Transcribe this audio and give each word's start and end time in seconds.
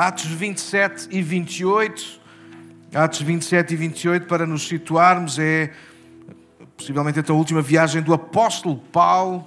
Atos 0.00 0.24
27 0.24 1.08
e 1.10 1.20
28. 1.20 2.20
Atos 2.94 3.20
27 3.20 3.74
e 3.74 3.76
28, 3.76 4.26
para 4.26 4.46
nos 4.46 4.66
situarmos, 4.66 5.38
é 5.38 5.72
possivelmente 6.74 7.18
então 7.18 7.36
a 7.36 7.38
última 7.38 7.60
viagem 7.60 8.00
do 8.00 8.14
apóstolo 8.14 8.78
Paulo. 8.78 9.46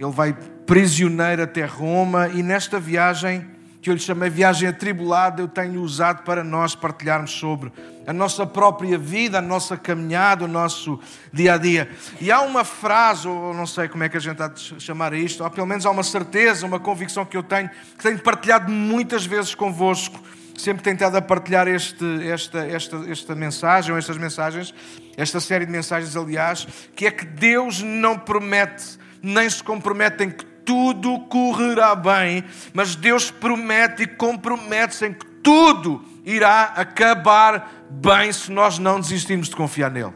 Ele 0.00 0.10
vai 0.10 0.32
prisioneiro 0.64 1.42
até 1.42 1.66
Roma 1.66 2.28
e 2.28 2.42
nesta 2.42 2.80
viagem, 2.80 3.46
que 3.84 3.90
eu 3.90 3.94
lhe 3.94 4.00
chamei 4.00 4.30
viagem 4.30 4.66
atribulada, 4.66 5.42
eu 5.42 5.46
tenho 5.46 5.82
usado 5.82 6.22
para 6.22 6.42
nós 6.42 6.74
partilharmos 6.74 7.32
sobre 7.32 7.70
a 8.06 8.14
nossa 8.14 8.46
própria 8.46 8.96
vida, 8.96 9.40
a 9.40 9.42
nossa 9.42 9.76
caminhada, 9.76 10.46
o 10.46 10.48
nosso 10.48 10.98
dia 11.30 11.52
a 11.52 11.58
dia. 11.58 11.90
E 12.18 12.32
há 12.32 12.40
uma 12.40 12.64
frase, 12.64 13.28
ou 13.28 13.52
não 13.52 13.66
sei 13.66 13.86
como 13.86 14.02
é 14.02 14.08
que 14.08 14.16
a 14.16 14.20
gente 14.20 14.42
há 14.42 14.48
de 14.48 14.80
chamar 14.80 15.12
isto, 15.12 15.44
ou 15.44 15.50
pelo 15.50 15.66
menos 15.66 15.84
há 15.84 15.90
uma 15.90 16.02
certeza, 16.02 16.64
uma 16.64 16.80
convicção 16.80 17.26
que 17.26 17.36
eu 17.36 17.42
tenho, 17.42 17.68
que 17.68 18.02
tenho 18.02 18.18
partilhado 18.20 18.72
muitas 18.72 19.26
vezes 19.26 19.54
convosco 19.54 20.18
sempre 20.56 20.82
tentado 20.82 21.18
a 21.18 21.20
partilhar 21.20 21.68
este, 21.68 22.26
esta, 22.26 22.66
esta, 22.66 22.96
esta 23.10 23.34
mensagem, 23.34 23.92
ou 23.92 23.98
estas 23.98 24.16
mensagens, 24.16 24.74
esta 25.14 25.40
série 25.40 25.66
de 25.66 25.72
mensagens, 25.72 26.16
aliás, 26.16 26.66
que 26.96 27.06
é 27.06 27.10
que 27.10 27.26
Deus 27.26 27.82
não 27.82 28.18
promete, 28.18 28.98
nem 29.22 29.50
se 29.50 29.62
compromete 29.62 30.24
em 30.24 30.30
que 30.30 30.53
tudo 30.64 31.20
correrá 31.20 31.94
bem, 31.94 32.44
mas 32.72 32.96
Deus 32.96 33.30
promete 33.30 34.04
e 34.04 34.06
compromete-se 34.06 35.06
em 35.06 35.12
que 35.12 35.26
tudo 35.42 36.04
irá 36.24 36.72
acabar 36.76 37.86
bem 37.90 38.32
se 38.32 38.50
nós 38.50 38.78
não 38.78 38.98
desistirmos 38.98 39.48
de 39.48 39.56
confiar 39.56 39.90
nele. 39.90 40.12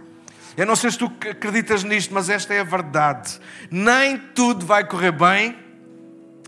Eu 0.56 0.66
não 0.66 0.74
sei 0.74 0.90
se 0.90 0.98
tu 0.98 1.06
acreditas 1.30 1.84
nisto, 1.84 2.12
mas 2.12 2.28
esta 2.28 2.52
é 2.52 2.60
a 2.60 2.64
verdade. 2.64 3.38
Nem 3.70 4.18
tudo 4.18 4.66
vai 4.66 4.84
correr 4.84 5.12
bem, 5.12 5.56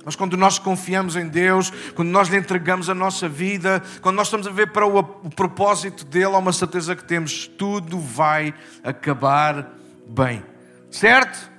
mas 0.05 0.17
quando 0.17 0.37
nós 0.37 0.59
confiamos 0.59 1.15
em 1.15 1.29
Deus, 1.29 1.71
quando 1.95 2.09
nós 2.09 2.29
lhe 2.29 2.37
entregamos 2.37 2.89
a 2.89 2.95
nossa 2.95 3.29
vida, 3.29 3.83
quando 4.01 4.17
nós 4.17 4.27
estamos 4.27 4.47
a 4.47 4.51
ver 4.51 4.73
para 4.73 4.87
o, 4.87 4.99
o 4.99 5.31
propósito 5.31 6.05
dele, 6.05 6.35
há 6.35 6.39
uma 6.39 6.53
certeza 6.53 6.97
que 6.97 7.05
temos: 7.05 7.47
tudo 7.47 8.01
vai 8.01 8.55
acabar 8.83 9.75
bem. 10.09 10.43
Certo? 10.91 11.51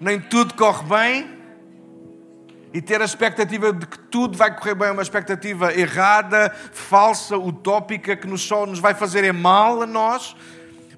Nem 0.00 0.20
tudo 0.20 0.54
corre 0.54 0.84
bem. 0.84 1.43
E 2.74 2.82
ter 2.82 3.00
a 3.00 3.04
expectativa 3.04 3.72
de 3.72 3.86
que 3.86 3.96
tudo 3.96 4.36
vai 4.36 4.52
correr 4.52 4.74
bem 4.74 4.88
é 4.88 4.90
uma 4.90 5.00
expectativa 5.00 5.72
errada, 5.72 6.52
falsa, 6.72 7.38
utópica, 7.38 8.16
que 8.16 8.26
nos 8.26 8.42
só 8.42 8.66
nos 8.66 8.80
vai 8.80 8.92
fazer 8.94 9.22
é 9.22 9.30
mal 9.30 9.82
a 9.82 9.86
nós. 9.86 10.34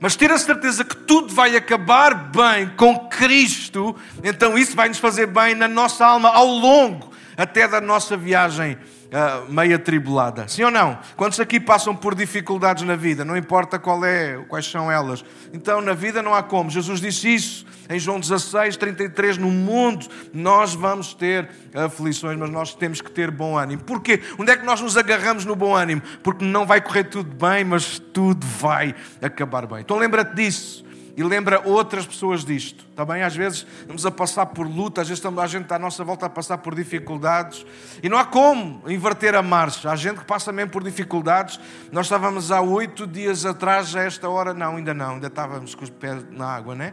Mas 0.00 0.16
ter 0.16 0.32
a 0.32 0.38
certeza 0.38 0.86
que 0.86 0.96
tudo 0.96 1.34
vai 1.34 1.54
acabar 1.54 2.14
bem 2.14 2.70
com 2.78 3.10
Cristo, 3.10 3.94
então 4.24 4.56
isso 4.56 4.74
vai 4.74 4.88
nos 4.88 4.98
fazer 4.98 5.26
bem 5.26 5.54
na 5.54 5.68
nossa 5.68 6.06
alma 6.06 6.30
ao 6.30 6.46
longo 6.46 7.12
até 7.36 7.68
da 7.68 7.78
nossa 7.78 8.16
viagem 8.16 8.78
uh, 9.06 9.52
meia 9.52 9.78
tribulada. 9.78 10.48
Sim 10.48 10.64
ou 10.64 10.70
não? 10.70 10.98
Quantos 11.14 11.38
aqui 11.38 11.60
passam 11.60 11.94
por 11.94 12.14
dificuldades 12.14 12.84
na 12.84 12.96
vida? 12.96 13.22
Não 13.22 13.36
importa 13.36 13.78
qual 13.78 14.02
é, 14.02 14.38
quais 14.48 14.64
são 14.64 14.90
elas. 14.90 15.22
Então 15.52 15.82
na 15.82 15.92
vida 15.92 16.22
não 16.22 16.34
há 16.34 16.42
como. 16.42 16.70
Jesus 16.70 17.02
disse 17.02 17.34
isso 17.34 17.66
em 17.88 17.98
João 17.98 18.20
16, 18.20 18.76
33, 18.76 19.38
no 19.38 19.50
mundo 19.50 20.06
nós 20.32 20.74
vamos 20.74 21.14
ter 21.14 21.48
aflições, 21.74 22.38
mas 22.38 22.50
nós 22.50 22.74
temos 22.74 23.00
que 23.00 23.10
ter 23.10 23.30
bom 23.30 23.56
ânimo. 23.56 23.82
Porquê? 23.82 24.20
Onde 24.38 24.52
é 24.52 24.56
que 24.56 24.64
nós 24.64 24.80
nos 24.80 24.96
agarramos 24.96 25.44
no 25.44 25.56
bom 25.56 25.74
ânimo? 25.74 26.02
Porque 26.22 26.44
não 26.44 26.66
vai 26.66 26.80
correr 26.80 27.04
tudo 27.04 27.34
bem, 27.34 27.64
mas 27.64 27.98
tudo 27.98 28.46
vai 28.46 28.94
acabar 29.20 29.66
bem. 29.66 29.80
Então 29.80 29.98
lembra-te 29.98 30.34
disso 30.34 30.86
e 31.16 31.22
lembra 31.22 31.62
outras 31.64 32.06
pessoas 32.06 32.44
disto. 32.44 32.84
Está 32.90 33.02
bem? 33.02 33.22
Às 33.22 33.34
vezes 33.34 33.66
estamos 33.80 34.04
a 34.04 34.10
passar 34.10 34.46
por 34.46 34.68
luta, 34.68 35.00
às 35.00 35.08
vezes 35.08 35.24
a 35.24 35.46
gente 35.46 35.72
à 35.72 35.78
nossa 35.78 36.04
volta 36.04 36.26
a 36.26 36.28
passar 36.28 36.58
por 36.58 36.74
dificuldades 36.74 37.64
e 38.02 38.08
não 38.08 38.18
há 38.18 38.24
como 38.26 38.82
inverter 38.86 39.34
a 39.34 39.42
marcha. 39.42 39.90
Há 39.90 39.96
gente 39.96 40.18
que 40.18 40.26
passa 40.26 40.52
mesmo 40.52 40.70
por 40.70 40.84
dificuldades. 40.84 41.58
Nós 41.90 42.06
estávamos 42.06 42.52
há 42.52 42.60
oito 42.60 43.06
dias 43.06 43.46
atrás, 43.46 43.96
a 43.96 44.02
esta 44.02 44.28
hora, 44.28 44.52
não, 44.52 44.76
ainda 44.76 44.92
não, 44.92 45.14
ainda 45.14 45.28
estávamos 45.28 45.74
com 45.74 45.84
os 45.84 45.90
pés 45.90 46.22
na 46.30 46.48
água, 46.48 46.74
né? 46.74 46.92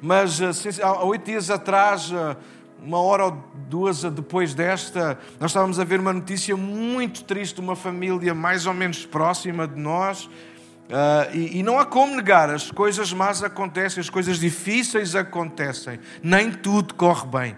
Mas 0.00 0.40
eh, 0.40 0.82
há 0.82 1.04
oito 1.04 1.26
dias 1.26 1.50
atrás, 1.50 2.10
eh, 2.12 2.36
uma 2.82 3.00
hora 3.00 3.26
ou 3.26 3.44
duas 3.68 4.02
depois 4.02 4.54
desta, 4.54 5.18
nós 5.38 5.50
estávamos 5.50 5.78
a 5.78 5.84
ver 5.84 6.00
uma 6.00 6.12
notícia 6.12 6.56
muito 6.56 7.24
triste 7.24 7.56
de 7.56 7.60
uma 7.60 7.76
família 7.76 8.34
mais 8.34 8.66
ou 8.66 8.74
menos 8.74 9.04
próxima 9.04 9.68
de 9.68 9.78
nós. 9.78 10.24
Uh, 10.24 11.30
e, 11.32 11.58
e, 11.60 11.62
não 11.62 11.78
há 11.78 11.86
como 11.86 12.16
negar, 12.16 12.50
as 12.50 12.72
coisas 12.72 13.12
más 13.12 13.44
acontecem, 13.44 14.00
as 14.00 14.10
coisas 14.10 14.40
difíceis 14.40 15.14
acontecem, 15.14 16.00
nem 16.20 16.50
tudo 16.50 16.94
corre 16.94 17.28
bem. 17.28 17.56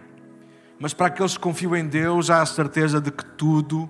Mas 0.78 0.93
para 0.93 1.06
aqueles 1.06 1.34
que 1.34 1.43
confiam 1.43 1.75
em 1.75 1.87
Deus, 1.87 2.28
há 2.28 2.43
a 2.43 2.47
certeza 2.47 3.00
de 3.00 3.11
que 3.11 3.25
tudo 3.25 3.89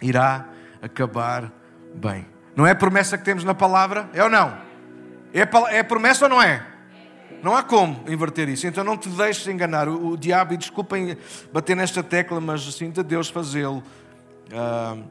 irá 0.00 0.48
acabar 0.80 1.52
bem. 1.94 2.26
Não 2.56 2.66
é 2.66 2.70
a 2.70 2.74
promessa 2.74 3.18
que 3.18 3.24
temos 3.24 3.44
na 3.44 3.54
palavra? 3.54 4.08
É 4.14 4.24
ou 4.24 4.30
não? 4.30 4.56
É 5.34 5.42
é 5.76 5.82
promessa 5.82 6.24
ou 6.24 6.30
não 6.30 6.40
é? 6.40 6.71
Não 7.42 7.56
há 7.56 7.62
como 7.62 8.04
inverter 8.08 8.48
isso. 8.48 8.66
Então 8.66 8.84
não 8.84 8.96
te 8.96 9.08
deixes 9.08 9.46
enganar. 9.48 9.88
O, 9.88 10.10
o 10.10 10.16
diabo, 10.16 10.54
e 10.54 10.56
desculpem 10.56 11.16
bater 11.52 11.76
nesta 11.76 12.02
tecla, 12.02 12.40
mas 12.40 12.62
sinta 12.74 13.02
Deus 13.02 13.28
fazê-lo. 13.28 13.82
Uh, 14.48 15.04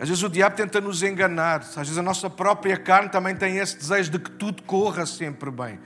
às 0.00 0.08
vezes 0.08 0.22
o 0.22 0.28
diabo 0.28 0.56
tenta 0.56 0.80
nos 0.80 1.02
enganar. 1.02 1.60
Às 1.60 1.74
vezes 1.74 1.98
a 1.98 2.02
nossa 2.02 2.30
própria 2.30 2.76
carne 2.76 3.10
também 3.10 3.36
tem 3.36 3.58
esse 3.58 3.76
desejo 3.76 4.10
de 4.10 4.18
que 4.18 4.30
tudo 4.30 4.62
corra 4.62 5.04
sempre 5.04 5.50
bem. 5.50 5.78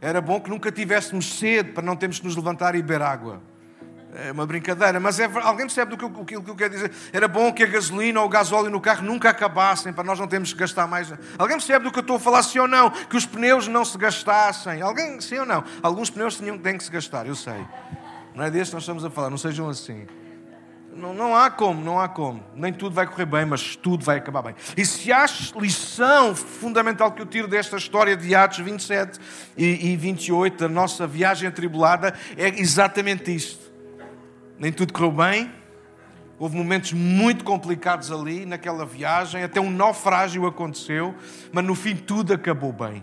Era 0.00 0.20
bom 0.20 0.40
que 0.40 0.50
nunca 0.50 0.70
tivéssemos 0.70 1.38
sede 1.38 1.72
para 1.72 1.82
não 1.82 1.96
termos 1.96 2.18
que 2.18 2.26
nos 2.26 2.36
levantar 2.36 2.74
e 2.74 2.82
beber 2.82 3.02
água. 3.02 3.40
É 4.14 4.32
uma 4.32 4.44
brincadeira, 4.44 4.98
mas 4.98 5.20
é, 5.20 5.24
alguém 5.24 5.66
percebe 5.66 5.92
do 5.92 5.96
que, 5.96 6.04
o, 6.04 6.24
que, 6.24 6.36
o 6.36 6.42
que 6.42 6.50
eu 6.50 6.56
quero 6.56 6.74
dizer? 6.74 6.90
Era 7.12 7.28
bom 7.28 7.52
que 7.52 7.62
a 7.62 7.66
gasolina 7.66 8.20
ou 8.20 8.26
o 8.26 8.28
gasóleo 8.28 8.68
no 8.68 8.80
carro 8.80 9.04
nunca 9.04 9.30
acabassem 9.30 9.92
para 9.92 10.02
nós 10.02 10.18
não 10.18 10.26
termos 10.26 10.52
que 10.52 10.58
gastar 10.58 10.88
mais. 10.88 11.12
Alguém 11.38 11.56
percebe 11.56 11.84
do 11.84 11.92
que 11.92 11.98
eu 11.98 12.02
estou 12.02 12.16
a 12.16 12.20
falar, 12.20 12.42
sim 12.42 12.58
ou 12.58 12.66
não? 12.66 12.90
Que 12.90 13.16
os 13.16 13.24
pneus 13.24 13.68
não 13.68 13.84
se 13.84 13.96
gastassem. 13.96 14.82
Alguém, 14.82 15.20
sim 15.20 15.38
ou 15.38 15.46
não? 15.46 15.62
Alguns 15.80 16.10
pneus 16.10 16.36
tinham, 16.36 16.58
têm 16.58 16.76
que 16.76 16.82
se 16.82 16.90
gastar, 16.90 17.24
eu 17.26 17.36
sei. 17.36 17.64
Não 18.34 18.44
é 18.44 18.50
deste 18.50 18.70
que 18.70 18.74
nós 18.74 18.82
estamos 18.82 19.04
a 19.04 19.10
falar, 19.10 19.30
não 19.30 19.38
sejam 19.38 19.68
assim. 19.68 20.06
Não, 20.92 21.14
não 21.14 21.36
há 21.36 21.48
como, 21.48 21.80
não 21.80 22.00
há 22.00 22.08
como. 22.08 22.44
Nem 22.56 22.72
tudo 22.72 22.96
vai 22.96 23.06
correr 23.06 23.26
bem, 23.26 23.44
mas 23.44 23.76
tudo 23.76 24.04
vai 24.04 24.18
acabar 24.18 24.42
bem. 24.42 24.56
E 24.76 24.84
se 24.84 25.12
há 25.12 25.24
lição 25.54 26.34
fundamental 26.34 27.12
que 27.12 27.22
eu 27.22 27.26
tiro 27.26 27.46
desta 27.46 27.76
história 27.76 28.16
de 28.16 28.34
Atos 28.34 28.58
27 28.58 29.20
e, 29.56 29.92
e 29.92 29.96
28, 29.96 30.58
da 30.58 30.68
nossa 30.68 31.06
viagem 31.06 31.48
atribulada, 31.48 32.12
é 32.36 32.48
exatamente 32.60 33.32
isto 33.32 33.69
nem 34.60 34.70
tudo 34.70 34.92
correu 34.92 35.10
bem. 35.10 35.50
Houve 36.38 36.56
momentos 36.56 36.92
muito 36.92 37.44
complicados 37.44 38.12
ali 38.12 38.44
naquela 38.44 38.84
viagem, 38.84 39.42
até 39.42 39.60
um 39.60 39.70
naufrágio 39.70 40.46
aconteceu, 40.46 41.14
mas 41.50 41.64
no 41.64 41.74
fim 41.74 41.96
tudo 41.96 42.34
acabou 42.34 42.72
bem. 42.72 43.02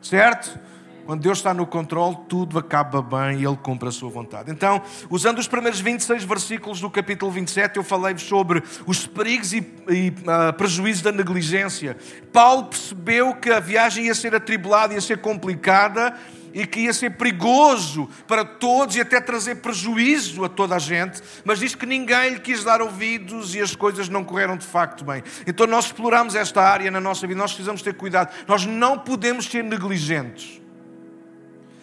Certo? 0.00 0.58
Quando 1.04 1.20
Deus 1.20 1.38
está 1.38 1.52
no 1.52 1.66
controle, 1.66 2.16
tudo 2.28 2.58
acaba 2.58 3.02
bem 3.02 3.40
e 3.40 3.44
Ele 3.44 3.56
cumpre 3.56 3.88
a 3.88 3.92
sua 3.92 4.08
vontade. 4.08 4.50
Então, 4.50 4.80
usando 5.10 5.38
os 5.38 5.46
primeiros 5.46 5.80
26 5.80 6.24
versículos 6.24 6.80
do 6.80 6.88
capítulo 6.88 7.30
27, 7.30 7.76
eu 7.76 7.84
falei-vos 7.84 8.22
sobre 8.22 8.62
os 8.86 9.06
perigos 9.06 9.52
e, 9.52 9.58
e 9.88 10.08
uh, 10.08 10.52
prejuízos 10.54 11.02
da 11.02 11.12
negligência. 11.12 11.96
Paulo 12.32 12.64
percebeu 12.64 13.34
que 13.34 13.50
a 13.50 13.60
viagem 13.60 14.06
ia 14.06 14.14
ser 14.14 14.34
atribulada, 14.34 14.94
ia 14.94 15.00
ser 15.00 15.18
complicada, 15.18 16.16
e 16.54 16.64
que 16.66 16.80
ia 16.80 16.92
ser 16.92 17.10
perigoso 17.10 18.08
para 18.26 18.44
todos 18.44 18.94
e 18.94 19.00
até 19.00 19.20
trazer 19.20 19.56
prejuízo 19.56 20.44
a 20.44 20.48
toda 20.48 20.76
a 20.76 20.78
gente, 20.78 21.20
mas 21.44 21.58
diz 21.58 21.74
que 21.74 21.84
ninguém 21.84 22.34
lhe 22.34 22.40
quis 22.40 22.62
dar 22.62 22.80
ouvidos 22.80 23.54
e 23.54 23.60
as 23.60 23.74
coisas 23.74 24.08
não 24.08 24.22
correram 24.22 24.56
de 24.56 24.66
facto 24.66 25.04
bem. 25.04 25.22
Então 25.46 25.66
nós 25.66 25.86
exploramos 25.86 26.34
esta 26.34 26.62
área 26.62 26.90
na 26.90 27.00
nossa 27.00 27.26
vida, 27.26 27.38
nós 27.38 27.52
precisamos 27.52 27.82
ter 27.82 27.94
cuidado, 27.94 28.32
nós 28.46 28.64
não 28.64 28.98
podemos 28.98 29.46
ser 29.46 29.64
negligentes. 29.64 30.62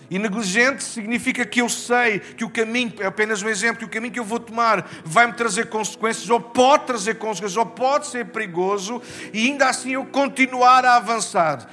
E 0.10 0.20
negligente 0.20 0.84
significa 0.84 1.46
que 1.46 1.62
eu 1.62 1.70
sei 1.70 2.20
que 2.20 2.44
o 2.44 2.50
caminho, 2.50 2.92
é 3.00 3.06
apenas 3.06 3.42
um 3.42 3.48
exemplo, 3.48 3.80
que 3.80 3.86
o 3.86 3.90
caminho 3.90 4.14
que 4.14 4.20
eu 4.20 4.26
vou 4.26 4.42
tomar 4.42 4.86
vai-me 5.06 5.32
trazer 5.32 5.70
consequências, 5.70 6.30
ou 6.30 6.38
pode 6.38 6.86
trazer 6.86 7.16
consequências, 7.16 7.56
ou 7.56 7.66
pode 7.66 8.08
ser 8.08 8.26
perigoso, 8.26 9.02
e 9.32 9.48
ainda 9.48 9.70
assim 9.70 9.94
eu 9.94 10.06
continuar 10.06 10.84
a 10.84 10.98
avançar. 10.98 11.66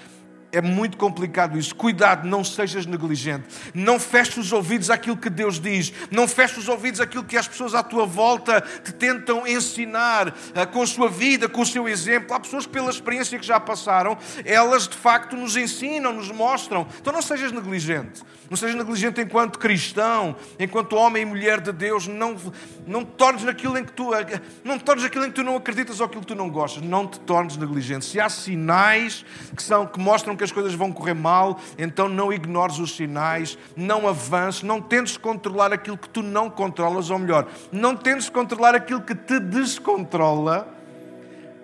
É 0.50 0.62
muito 0.62 0.96
complicado 0.96 1.58
isso. 1.58 1.74
Cuidado, 1.74 2.26
não 2.26 2.42
sejas 2.42 2.86
negligente. 2.86 3.44
Não 3.74 4.00
feches 4.00 4.38
os 4.38 4.52
ouvidos 4.52 4.88
àquilo 4.88 5.16
que 5.16 5.28
Deus 5.28 5.60
diz. 5.60 5.92
Não 6.10 6.26
feches 6.26 6.58
os 6.58 6.68
ouvidos 6.68 7.00
àquilo 7.00 7.24
que 7.24 7.36
as 7.36 7.46
pessoas 7.46 7.74
à 7.74 7.82
tua 7.82 8.06
volta 8.06 8.62
te 8.82 8.92
tentam 8.92 9.46
ensinar 9.46 10.28
uh, 10.28 10.66
com 10.72 10.80
a 10.80 10.86
sua 10.86 11.08
vida, 11.08 11.48
com 11.50 11.60
o 11.60 11.66
seu 11.66 11.86
exemplo. 11.86 12.34
Há 12.34 12.40
pessoas 12.40 12.64
que, 12.64 12.72
pela 12.72 12.90
experiência 12.90 13.38
que 13.38 13.46
já 13.46 13.60
passaram, 13.60 14.16
elas 14.42 14.88
de 14.88 14.96
facto 14.96 15.36
nos 15.36 15.54
ensinam, 15.54 16.14
nos 16.14 16.30
mostram. 16.30 16.86
Então 16.98 17.12
não 17.12 17.20
sejas 17.20 17.52
negligente. 17.52 18.22
Não 18.48 18.56
sejas 18.56 18.76
negligente 18.76 19.20
enquanto 19.20 19.58
cristão, 19.58 20.34
enquanto 20.58 20.96
homem 20.96 21.22
e 21.22 21.26
mulher 21.26 21.60
de 21.60 21.72
Deus. 21.72 22.06
Não, 22.06 22.36
não 22.86 23.04
tornes 23.04 23.44
naquilo 23.44 23.76
em 23.76 23.84
que 23.84 23.92
tu 23.92 24.14
eh, 24.14 24.40
não 24.64 24.78
tornes 24.78 25.04
naquilo 25.04 25.26
em 25.26 25.28
que 25.28 25.34
tu 25.34 25.42
não 25.42 25.56
acreditas 25.56 26.00
ou 26.00 26.06
aquilo 26.06 26.22
que 26.22 26.28
tu 26.28 26.34
não 26.34 26.48
gostas. 26.48 26.82
Não 26.82 27.06
te 27.06 27.20
tornes 27.20 27.58
negligente. 27.58 28.06
Se 28.06 28.18
há 28.18 28.30
sinais 28.30 29.26
que, 29.54 29.62
são, 29.62 29.86
que 29.86 30.00
mostram 30.00 30.38
que 30.38 30.44
as 30.48 30.52
coisas 30.52 30.74
vão 30.74 30.92
correr 30.92 31.14
mal, 31.14 31.60
então 31.78 32.08
não 32.08 32.32
ignores 32.32 32.78
os 32.78 32.96
sinais, 32.96 33.56
não 33.76 34.08
avances, 34.08 34.62
não 34.62 34.80
tentes 34.80 35.16
controlar 35.16 35.72
aquilo 35.72 35.96
que 35.96 36.08
tu 36.08 36.22
não 36.22 36.50
controlas, 36.50 37.10
ou 37.10 37.18
melhor, 37.18 37.46
não 37.70 37.94
tentes 37.96 38.28
controlar 38.28 38.74
aquilo 38.74 39.00
que 39.00 39.14
te 39.14 39.38
descontrola, 39.38 40.74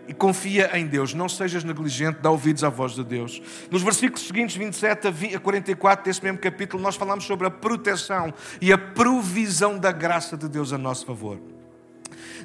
e 0.06 0.12
confia 0.12 0.70
em 0.78 0.86
Deus. 0.86 1.14
Não 1.14 1.28
sejas 1.28 1.64
negligente, 1.64 2.18
dá 2.20 2.30
ouvidos 2.30 2.62
à 2.62 2.68
voz 2.68 2.92
de 2.92 3.02
Deus. 3.02 3.40
Nos 3.70 3.82
versículos 3.82 4.26
seguintes, 4.26 4.54
27 4.54 5.08
a 5.34 5.40
44 5.40 6.04
desse 6.04 6.22
mesmo 6.22 6.38
capítulo, 6.38 6.82
nós 6.82 6.96
falamos 6.96 7.24
sobre 7.24 7.46
a 7.46 7.50
proteção 7.50 8.32
e 8.60 8.72
a 8.72 8.78
provisão 8.78 9.78
da 9.78 9.92
graça 9.92 10.36
de 10.36 10.48
Deus 10.48 10.72
a 10.74 10.78
nosso 10.78 11.06
favor. 11.06 11.38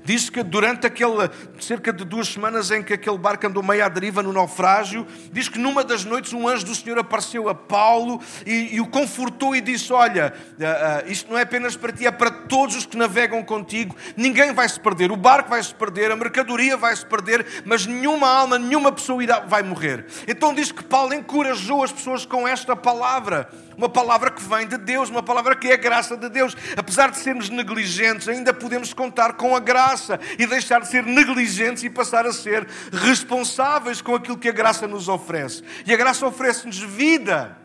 Diz 0.03 0.29
que 0.29 0.43
durante 0.43 0.87
aquele, 0.87 1.29
cerca 1.59 1.91
de 1.91 2.03
duas 2.05 2.27
semanas 2.27 2.71
em 2.71 2.81
que 2.81 2.93
aquele 2.93 3.17
barco 3.17 3.45
andou 3.47 3.63
meio 3.63 3.85
à 3.85 3.89
deriva 3.89 4.23
no 4.23 4.33
naufrágio, 4.33 5.05
diz 5.31 5.49
que 5.49 5.59
numa 5.59 5.83
das 5.83 6.05
noites 6.05 6.33
um 6.33 6.47
anjo 6.47 6.65
do 6.65 6.75
Senhor 6.75 6.97
apareceu 6.97 7.49
a 7.49 7.55
Paulo 7.55 8.21
e, 8.45 8.75
e 8.75 8.81
o 8.81 8.87
confortou 8.87 9.55
e 9.55 9.61
disse: 9.61 9.91
Olha, 9.93 10.33
uh, 10.59 11.07
uh, 11.07 11.11
isto 11.11 11.31
não 11.31 11.37
é 11.37 11.43
apenas 11.43 11.75
para 11.75 11.91
ti, 11.91 12.05
é 12.05 12.11
para 12.11 12.31
todos 12.31 12.75
os 12.75 12.85
que 12.85 12.97
navegam 12.97 13.43
contigo. 13.43 13.95
Ninguém 14.15 14.53
vai 14.53 14.67
se 14.67 14.79
perder, 14.79 15.11
o 15.11 15.17
barco 15.17 15.49
vai 15.49 15.61
se 15.61 15.73
perder, 15.73 16.11
a 16.11 16.15
mercadoria 16.15 16.77
vai 16.77 16.95
se 16.95 17.05
perder, 17.05 17.63
mas 17.65 17.85
nenhuma 17.85 18.27
alma, 18.27 18.57
nenhuma 18.57 18.91
pessoa 18.91 19.23
irá, 19.23 19.39
vai 19.41 19.63
morrer. 19.63 20.05
Então 20.27 20.53
diz 20.53 20.71
que 20.71 20.83
Paulo 20.83 21.13
encorajou 21.13 21.83
as 21.83 21.91
pessoas 21.91 22.25
com 22.25 22.47
esta 22.47 22.75
palavra 22.75 23.49
uma 23.79 23.87
palavra 23.87 24.29
que 24.29 24.43
vem 24.43 24.67
de 24.67 24.77
Deus, 24.77 25.09
uma 25.09 25.23
palavra 25.23 25.55
que 25.55 25.69
é 25.69 25.73
a 25.73 25.77
graça 25.77 26.17
de 26.17 26.27
Deus. 26.27 26.53
Apesar 26.75 27.11
de 27.11 27.17
sermos 27.17 27.49
negligentes, 27.49 28.27
ainda 28.27 28.53
podemos 28.53 28.93
contar 28.93 29.33
com 29.33 29.55
a 29.55 29.59
graça 29.61 29.88
e 30.37 30.45
deixar 30.45 30.81
de 30.81 30.89
ser 30.89 31.03
negligentes 31.03 31.83
e 31.83 31.89
passar 31.89 32.25
a 32.25 32.33
ser 32.33 32.67
responsáveis 32.91 34.01
com 34.01 34.15
aquilo 34.15 34.37
que 34.37 34.49
a 34.49 34.53
graça 34.53 34.87
nos 34.87 35.07
oferece. 35.07 35.63
E 35.85 35.93
a 35.93 35.97
graça 35.97 36.25
oferece-nos 36.25 36.79
vida 36.79 37.58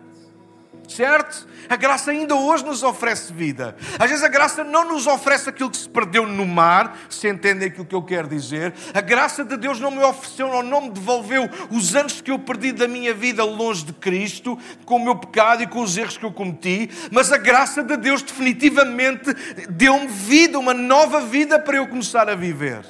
certo? 0.88 1.46
A 1.68 1.76
graça 1.76 2.10
ainda 2.10 2.34
hoje 2.34 2.64
nos 2.64 2.82
oferece 2.82 3.32
vida. 3.32 3.76
Às 3.98 4.10
vezes 4.10 4.24
a 4.24 4.28
graça 4.28 4.62
não 4.62 4.88
nos 4.88 5.06
oferece 5.06 5.48
aquilo 5.48 5.70
que 5.70 5.76
se 5.76 5.88
perdeu 5.88 6.26
no 6.26 6.46
mar, 6.46 6.98
se 7.08 7.28
entendem 7.28 7.68
aquilo 7.68 7.84
que 7.84 7.94
eu 7.94 8.02
quero 8.02 8.28
dizer. 8.28 8.74
A 8.92 9.00
graça 9.00 9.44
de 9.44 9.56
Deus 9.56 9.80
não 9.80 9.90
me 9.90 10.02
ofereceu, 10.02 10.48
ou 10.48 10.62
não 10.62 10.82
me 10.82 10.90
devolveu 10.90 11.48
os 11.70 11.94
anos 11.94 12.20
que 12.20 12.30
eu 12.30 12.38
perdi 12.38 12.72
da 12.72 12.86
minha 12.86 13.14
vida 13.14 13.44
longe 13.44 13.84
de 13.84 13.92
Cristo, 13.92 14.58
com 14.84 14.96
o 14.96 15.04
meu 15.04 15.16
pecado 15.16 15.62
e 15.62 15.66
com 15.66 15.80
os 15.80 15.96
erros 15.96 16.16
que 16.16 16.24
eu 16.24 16.32
cometi, 16.32 16.90
mas 17.10 17.32
a 17.32 17.38
graça 17.38 17.82
de 17.82 17.96
Deus 17.96 18.22
definitivamente 18.22 19.34
deu-me 19.68 20.06
vida, 20.06 20.58
uma 20.58 20.74
nova 20.74 21.20
vida 21.20 21.58
para 21.58 21.76
eu 21.76 21.86
começar 21.86 22.28
a 22.28 22.34
viver. 22.34 22.84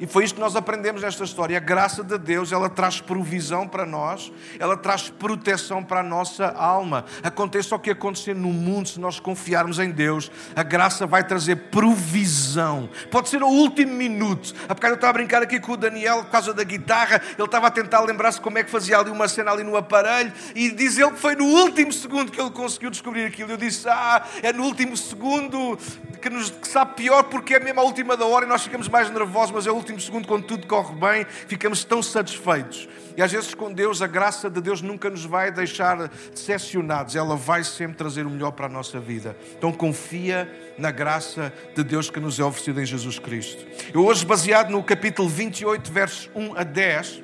E 0.00 0.06
foi 0.06 0.24
isto 0.24 0.36
que 0.36 0.40
nós 0.40 0.56
aprendemos 0.56 1.02
nesta 1.02 1.22
história. 1.24 1.58
A 1.58 1.60
graça 1.60 2.02
de 2.02 2.16
Deus, 2.16 2.52
ela 2.52 2.70
traz 2.70 3.02
provisão 3.02 3.68
para 3.68 3.84
nós, 3.84 4.32
ela 4.58 4.74
traz 4.74 5.10
proteção 5.10 5.84
para 5.84 6.00
a 6.00 6.02
nossa 6.02 6.46
alma. 6.48 7.04
Aconteça 7.22 7.76
o 7.76 7.78
que 7.78 7.90
acontecer 7.90 8.34
no 8.34 8.48
mundo, 8.48 8.88
se 8.88 8.98
nós 8.98 9.20
confiarmos 9.20 9.78
em 9.78 9.90
Deus, 9.90 10.32
a 10.56 10.62
graça 10.62 11.06
vai 11.06 11.22
trazer 11.22 11.56
provisão. 11.70 12.88
Pode 13.10 13.28
ser 13.28 13.42
o 13.42 13.48
último 13.48 13.92
minuto. 13.92 14.54
Há 14.66 14.72
bocado 14.72 14.94
eu 14.94 14.96
estava 14.96 15.10
a 15.10 15.12
brincar 15.12 15.42
aqui 15.42 15.60
com 15.60 15.72
o 15.72 15.76
Daniel 15.76 16.24
por 16.24 16.30
causa 16.30 16.54
da 16.54 16.64
guitarra, 16.64 17.20
ele 17.36 17.44
estava 17.44 17.66
a 17.66 17.70
tentar 17.70 18.00
lembrar-se 18.00 18.40
como 18.40 18.56
é 18.56 18.64
que 18.64 18.70
fazia 18.70 18.98
ali 18.98 19.10
uma 19.10 19.28
cena 19.28 19.50
ali 19.50 19.62
no 19.62 19.76
aparelho, 19.76 20.32
e 20.54 20.70
diz 20.70 20.96
ele 20.96 21.10
que 21.10 21.18
foi 21.18 21.36
no 21.36 21.44
último 21.44 21.92
segundo 21.92 22.32
que 22.32 22.40
ele 22.40 22.50
conseguiu 22.50 22.88
descobrir 22.88 23.26
aquilo. 23.26 23.52
Eu 23.52 23.58
disse, 23.58 23.86
ah, 23.86 24.24
é 24.42 24.50
no 24.50 24.64
último 24.64 24.96
segundo 24.96 25.78
que, 26.20 26.30
nos, 26.30 26.50
que 26.50 26.68
sabe 26.68 26.94
pior 26.94 27.24
porque 27.24 27.54
é 27.54 27.60
mesmo 27.60 27.80
a 27.80 27.84
última 27.84 28.16
da 28.16 28.24
hora 28.24 28.46
e 28.46 28.48
nós 28.48 28.62
ficamos 28.62 28.88
mais 28.88 29.10
nervosos, 29.10 29.50
mas 29.50 29.66
é 29.66 29.70
o 29.70 29.74
último 29.74 29.89
último 29.92 30.00
segundo, 30.00 30.28
quando 30.28 30.44
tudo 30.44 30.66
corre 30.66 30.94
bem, 30.94 31.26
ficamos 31.46 31.84
tão 31.84 32.02
satisfeitos. 32.02 32.88
E 33.16 33.22
às 33.22 33.32
vezes 33.32 33.54
com 33.54 33.72
Deus, 33.72 34.00
a 34.00 34.06
graça 34.06 34.48
de 34.48 34.60
Deus 34.60 34.80
nunca 34.80 35.10
nos 35.10 35.24
vai 35.24 35.50
deixar 35.50 36.08
decepcionados, 36.32 37.16
ela 37.16 37.36
vai 37.36 37.64
sempre 37.64 37.96
trazer 37.96 38.26
o 38.26 38.30
melhor 38.30 38.52
para 38.52 38.66
a 38.66 38.68
nossa 38.68 38.98
vida. 38.98 39.36
Então 39.56 39.72
confia 39.72 40.74
na 40.78 40.90
graça 40.90 41.52
de 41.74 41.82
Deus 41.82 42.08
que 42.08 42.20
nos 42.20 42.38
é 42.38 42.44
oferecida 42.44 42.82
em 42.82 42.86
Jesus 42.86 43.18
Cristo. 43.18 43.66
Eu 43.92 44.06
hoje, 44.06 44.24
baseado 44.24 44.70
no 44.70 44.82
capítulo 44.82 45.28
28, 45.28 45.92
versos 45.92 46.30
1 46.34 46.56
a 46.56 46.62
10, 46.62 47.22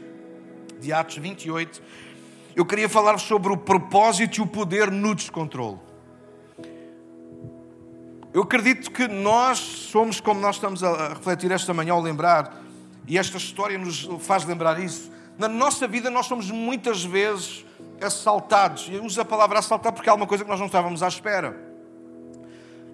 de 0.80 0.92
Atos 0.92 1.16
28, 1.16 1.82
eu 2.54 2.64
queria 2.64 2.88
falar 2.88 3.18
sobre 3.18 3.52
o 3.52 3.56
propósito 3.56 4.38
e 4.38 4.40
o 4.42 4.46
poder 4.46 4.90
no 4.90 5.14
descontrole. 5.14 5.86
Eu 8.37 8.43
acredito 8.43 8.91
que 8.91 9.09
nós 9.09 9.59
somos, 9.59 10.21
como 10.21 10.38
nós 10.38 10.56
estamos 10.56 10.85
a 10.85 11.09
refletir 11.09 11.50
esta 11.50 11.73
manhã 11.73 11.94
ao 11.94 12.03
lembrar, 12.03 12.55
e 13.09 13.17
esta 13.17 13.38
história 13.38 13.79
nos 13.79 14.06
faz 14.21 14.44
lembrar 14.44 14.79
isso. 14.79 15.11
Na 15.38 15.49
nossa 15.49 15.88
vida, 15.88 16.11
nós 16.11 16.27
somos 16.27 16.50
muitas 16.50 17.03
vezes 17.03 17.65
assaltados. 17.99 18.91
Eu 18.93 19.03
uso 19.03 19.19
a 19.23 19.25
palavra 19.25 19.59
assaltar 19.59 19.91
porque 19.91 20.11
é 20.11 20.12
uma 20.12 20.27
coisa 20.27 20.44
que 20.44 20.50
nós 20.50 20.59
não 20.59 20.67
estávamos 20.67 21.03
à 21.03 21.09
espera. 21.09 21.59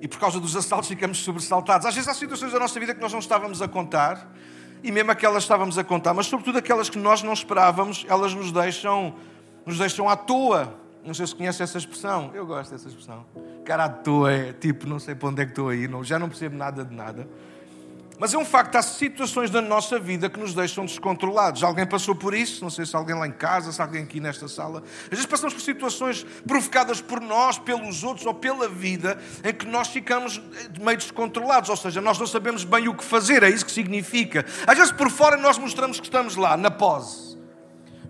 E 0.01 0.07
por 0.07 0.21
causa 0.21 0.39
dos 0.39 0.55
assaltos 0.55 0.89
ficamos 0.89 1.19
sobressaltados. 1.19 1.89
Às 1.89 1.97
vezes 1.97 2.09
há 2.09 2.15
situações 2.15 2.53
da 2.53 2.61
nossa 2.61 2.79
vida 2.79 2.95
que 2.95 3.01
nós 3.01 3.13
não 3.13 3.19
estávamos 3.19 3.61
a 3.61 3.67
contar, 3.67 4.33
e 4.81 4.93
mesmo 4.93 5.11
aquelas 5.11 5.43
estávamos 5.43 5.77
a 5.77 5.83
contar, 5.83 6.15
mas 6.15 6.27
sobretudo 6.27 6.59
aquelas 6.59 6.89
que 6.89 6.99
nós 6.99 7.21
não 7.25 7.33
esperávamos, 7.33 8.07
elas 8.09 8.33
nos 8.33 8.53
deixam, 8.53 9.13
nos 9.67 9.77
deixam 9.77 10.09
à 10.09 10.15
toa. 10.15 10.73
Não 11.05 11.15
sei 11.15 11.27
se 11.27 11.35
conhece 11.35 11.63
essa 11.63 11.79
expressão. 11.79 12.31
Eu 12.33 12.47
gosto 12.47 12.71
dessa 12.71 12.89
expressão. 12.89 13.25
Cara 13.65 13.85
à 13.85 13.89
toa 13.89 14.33
é 14.33 14.53
tipo, 14.53 14.87
não 14.87 14.99
sei 14.99 15.15
para 15.15 15.29
onde 15.29 15.43
é 15.43 15.45
que 15.45 15.53
estou 15.53 15.69
aí, 15.69 15.89
não, 15.89 16.03
já 16.03 16.19
não 16.19 16.29
percebo 16.29 16.57
nada 16.57 16.85
de 16.85 16.95
nada. 16.95 17.29
Mas 18.19 18.33
é 18.33 18.39
um 18.39 18.45
facto, 18.45 18.77
há 18.77 18.83
situações 18.83 19.51
da 19.51 19.61
nossa 19.61 19.99
vida 19.99 20.31
que 20.31 20.39
nos 20.39 20.55
deixam 20.55 20.85
descontrolados. 20.85 21.65
Alguém 21.65 21.85
passou 21.85 22.15
por 22.15 22.33
isso? 22.35 22.63
Não 22.63 22.71
sei 22.71 22.87
se 22.87 22.95
alguém 22.95 23.17
lá 23.17 23.27
em 23.27 23.33
casa, 23.33 23.73
se 23.73 23.83
alguém 23.83 24.05
aqui 24.05 24.21
nesta 24.21 24.47
sala. 24.47 24.85
Às 25.05 25.09
vezes 25.11 25.27
passamos 25.27 25.55
por 25.55 25.61
situações 25.61 26.25
provocadas 26.47 27.01
por 27.01 27.21
nós, 27.21 27.59
pelos 27.59 28.05
outros 28.05 28.25
ou 28.25 28.33
pela 28.33 28.69
vida, 28.69 29.21
em 29.43 29.53
que 29.53 29.67
nós 29.67 29.89
ficamos 29.89 30.41
meio 30.81 30.99
descontrolados. 30.99 31.69
Ou 31.69 31.77
seja, 31.77 32.01
nós 32.01 32.17
não 32.17 32.27
sabemos 32.29 32.63
bem 32.63 32.87
o 32.87 32.95
que 32.95 33.03
fazer, 33.03 33.43
é 33.43 33.51
isso 33.51 33.67
que 33.67 33.73
significa. 33.73 34.47
Às 34.69 34.79
vezes 34.79 34.93
por 34.93 35.11
fora 35.11 35.37
nós 35.37 35.59
mostramos 35.59 35.99
que 35.99 36.07
estamos 36.07 36.37
lá, 36.37 36.57
na 36.57 36.71
pose 36.71 37.32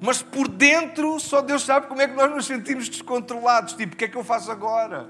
mas 0.03 0.21
por 0.21 0.49
dentro 0.49 1.19
só 1.21 1.41
Deus 1.41 1.63
sabe 1.63 1.87
como 1.87 2.03
é 2.03 2.09
que 2.09 2.15
nós 2.15 2.29
nos 2.29 2.45
sentimos 2.45 2.89
descontrolados. 2.89 3.75
Tipo, 3.75 3.95
o 3.95 3.97
que 3.97 4.07
é 4.07 4.09
que 4.09 4.17
eu 4.17 4.25
faço 4.25 4.51
agora? 4.51 5.09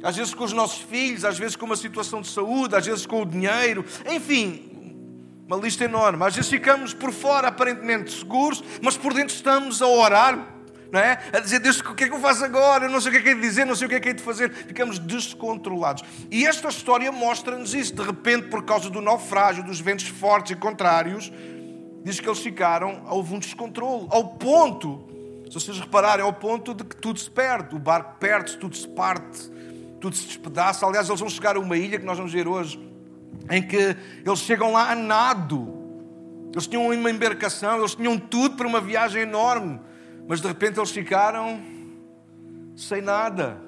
Às 0.00 0.16
vezes 0.16 0.32
com 0.32 0.44
os 0.44 0.52
nossos 0.52 0.80
filhos, 0.80 1.24
às 1.24 1.36
vezes 1.36 1.56
com 1.56 1.66
uma 1.66 1.76
situação 1.76 2.20
de 2.20 2.28
saúde, 2.28 2.76
às 2.76 2.86
vezes 2.86 3.04
com 3.04 3.20
o 3.20 3.26
dinheiro, 3.26 3.84
enfim, 4.08 4.70
uma 5.44 5.56
lista 5.56 5.84
enorme. 5.84 6.24
Às 6.24 6.36
vezes 6.36 6.48
ficamos 6.48 6.94
por 6.94 7.12
fora 7.12 7.48
aparentemente 7.48 8.12
seguros, 8.12 8.62
mas 8.80 8.96
por 8.96 9.12
dentro 9.12 9.34
estamos 9.34 9.82
a 9.82 9.88
orar, 9.88 10.38
não 10.92 11.00
é? 11.00 11.18
A 11.32 11.40
dizer, 11.40 11.58
Deus, 11.58 11.80
o 11.80 11.94
que 11.96 12.04
é 12.04 12.08
que 12.08 12.14
eu 12.14 12.20
faço 12.20 12.44
agora? 12.44 12.84
Eu 12.84 12.90
não 12.90 13.00
sei 13.00 13.10
o 13.10 13.12
que 13.14 13.18
é 13.18 13.22
que 13.22 13.28
é 13.30 13.34
de 13.34 13.40
dizer, 13.40 13.64
não 13.64 13.74
sei 13.74 13.86
o 13.86 13.90
que 13.90 13.96
é 13.96 14.00
que 14.00 14.08
é 14.10 14.12
de 14.12 14.22
fazer. 14.22 14.52
Ficamos 14.52 15.00
descontrolados. 15.00 16.04
E 16.30 16.46
esta 16.46 16.68
história 16.68 17.10
mostra-nos 17.10 17.74
isso. 17.74 17.92
De 17.92 18.02
repente, 18.02 18.46
por 18.46 18.64
causa 18.64 18.88
do 18.88 19.00
naufrágio, 19.00 19.64
dos 19.64 19.80
ventos 19.80 20.06
fortes 20.06 20.52
e 20.52 20.54
contrários, 20.54 21.32
diz 22.04 22.20
que 22.20 22.28
eles 22.28 22.40
ficaram, 22.40 23.02
houve 23.08 23.34
um 23.34 23.38
descontrole, 23.38 24.06
ao 24.10 24.28
ponto, 24.28 25.04
se 25.48 25.54
vocês 25.54 25.78
repararem, 25.78 26.24
ao 26.24 26.32
ponto 26.32 26.74
de 26.74 26.84
que 26.84 26.96
tudo 26.96 27.18
se 27.18 27.30
perde, 27.30 27.74
o 27.74 27.78
barco 27.78 28.18
perde-se, 28.18 28.56
tudo 28.58 28.76
se 28.76 28.86
parte, 28.88 29.50
tudo 30.00 30.14
se 30.14 30.26
despedaça. 30.26 30.86
Aliás, 30.86 31.08
eles 31.08 31.20
vão 31.20 31.28
chegar 31.28 31.56
a 31.56 31.58
uma 31.58 31.76
ilha 31.76 31.98
que 31.98 32.04
nós 32.04 32.16
vamos 32.16 32.32
ver 32.32 32.46
hoje, 32.46 32.78
em 33.50 33.62
que 33.62 33.96
eles 34.24 34.38
chegam 34.40 34.72
lá 34.72 34.90
a 34.90 34.94
nado. 34.94 35.76
Eles 36.52 36.66
tinham 36.66 36.86
uma 36.86 37.10
embarcação, 37.10 37.78
eles 37.78 37.94
tinham 37.94 38.18
tudo 38.18 38.56
para 38.56 38.66
uma 38.66 38.80
viagem 38.80 39.22
enorme, 39.22 39.80
mas 40.26 40.40
de 40.40 40.48
repente 40.48 40.78
eles 40.78 40.90
ficaram 40.90 41.60
sem 42.76 43.00
nada. 43.00 43.58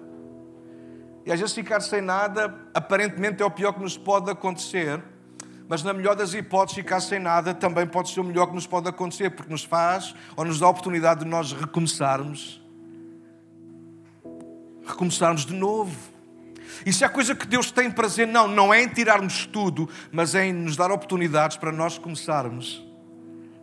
E 1.24 1.32
às 1.32 1.38
vezes 1.38 1.54
ficar 1.54 1.80
sem 1.80 2.00
nada, 2.00 2.54
aparentemente 2.74 3.42
é 3.42 3.46
o 3.46 3.50
pior 3.50 3.72
que 3.72 3.80
nos 3.80 3.96
pode 3.96 4.30
acontecer. 4.30 5.02
Mas 5.70 5.84
na 5.84 5.92
melhor 5.92 6.16
das 6.16 6.34
hipóteses, 6.34 6.74
ficar 6.74 6.98
sem 6.98 7.20
nada 7.20 7.54
também 7.54 7.86
pode 7.86 8.10
ser 8.10 8.18
o 8.18 8.24
melhor 8.24 8.48
que 8.48 8.54
nos 8.56 8.66
pode 8.66 8.88
acontecer, 8.88 9.30
porque 9.30 9.52
nos 9.52 9.62
faz 9.62 10.16
ou 10.34 10.44
nos 10.44 10.58
dá 10.58 10.66
a 10.66 10.68
oportunidade 10.68 11.20
de 11.20 11.26
nós 11.26 11.52
recomeçarmos. 11.52 12.60
Recomeçarmos 14.84 15.46
de 15.46 15.54
novo. 15.54 15.96
E 16.84 16.92
se 16.92 17.04
há 17.04 17.08
coisa 17.08 17.36
que 17.36 17.46
Deus 17.46 17.70
tem 17.70 17.88
prazer, 17.88 18.26
não, 18.26 18.48
não 18.48 18.74
é 18.74 18.82
em 18.82 18.88
tirarmos 18.88 19.46
tudo, 19.46 19.88
mas 20.10 20.34
é 20.34 20.46
em 20.46 20.52
nos 20.52 20.74
dar 20.74 20.90
oportunidades 20.90 21.56
para 21.56 21.70
nós 21.70 21.96
começarmos 21.96 22.84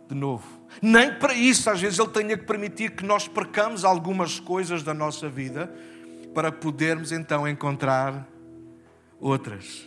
de 0.08 0.14
novo. 0.14 0.46
Nem 0.80 1.12
para 1.12 1.34
isso, 1.34 1.68
às 1.68 1.78
vezes, 1.78 1.98
Ele 1.98 2.08
tenha 2.08 2.38
que 2.38 2.46
permitir 2.46 2.92
que 2.92 3.04
nós 3.04 3.28
percamos 3.28 3.84
algumas 3.84 4.40
coisas 4.40 4.82
da 4.82 4.94
nossa 4.94 5.28
vida 5.28 5.70
para 6.34 6.50
podermos 6.50 7.12
então 7.12 7.46
encontrar 7.46 8.26
outras. 9.20 9.86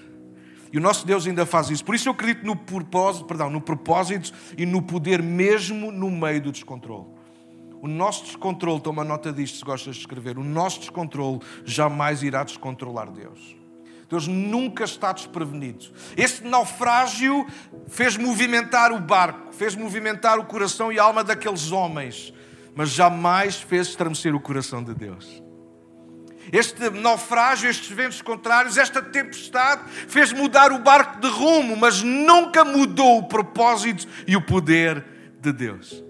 E 0.72 0.78
o 0.78 0.82
nosso 0.82 1.06
Deus 1.06 1.28
ainda 1.28 1.46
faz 1.46 1.70
isso. 1.70 1.84
Por 1.84 1.96
isso 1.96 2.08
eu 2.08 2.14
acredito 2.14 2.46
no 2.46 2.56
propósito, 2.56 3.26
perdão, 3.26 3.50
no 3.50 3.60
propósito 3.60 4.32
e 4.58 4.66
no 4.66 4.82
poder 4.82 5.22
mesmo 5.22 5.92
no 5.92 6.10
meio 6.10 6.42
do 6.42 6.52
descontrole. 6.52 7.08
O 7.82 7.88
nosso 7.88 8.26
descontrole, 8.26 8.80
toma 8.80 9.04
nota 9.04 9.34
disto 9.34 9.58
se 9.58 9.66
gostas 9.66 9.96
de 9.96 10.02
escrever, 10.02 10.38
o 10.38 10.44
nosso 10.44 10.80
descontrole 10.80 11.40
jamais 11.66 12.22
irá 12.22 12.44
descontrolar 12.44 13.12
Deus. 13.12 13.56
Deus 14.08 14.28
nunca 14.28 14.84
está 14.84 15.12
desprevenido. 15.14 15.86
Este 16.16 16.46
naufrágio 16.46 17.48
fez 17.88 18.18
movimentar 18.18 18.92
o 18.92 19.00
barco, 19.00 19.54
fez 19.54 19.74
movimentar 19.74 20.38
o 20.38 20.46
coração 20.46 20.92
e 20.92 21.00
a 21.00 21.04
alma 21.04 21.24
daqueles 21.24 21.72
homens, 21.72 22.34
mas 22.76 22.90
jamais 22.90 23.56
fez 23.56 23.88
estremecer 23.88 24.36
o 24.36 24.40
coração 24.40 24.84
de 24.84 24.94
Deus. 24.94 25.41
Este 26.52 26.90
naufrágio, 26.90 27.70
estes 27.70 27.90
ventos 27.90 28.22
contrários, 28.22 28.78
esta 28.78 29.02
tempestade 29.02 29.84
fez 30.08 30.34
mudar 30.34 30.72
o 30.72 30.80
barco 30.80 31.20
de 31.20 31.28
rumo, 31.28 31.76
mas 31.76 32.02
nunca 32.02 32.64
mudou 32.64 33.20
o 33.20 33.28
propósito 33.28 34.08
e 34.28 34.36
o 34.36 34.42
poder 34.42 35.04
de 35.40 35.52
Deus. 35.52 36.04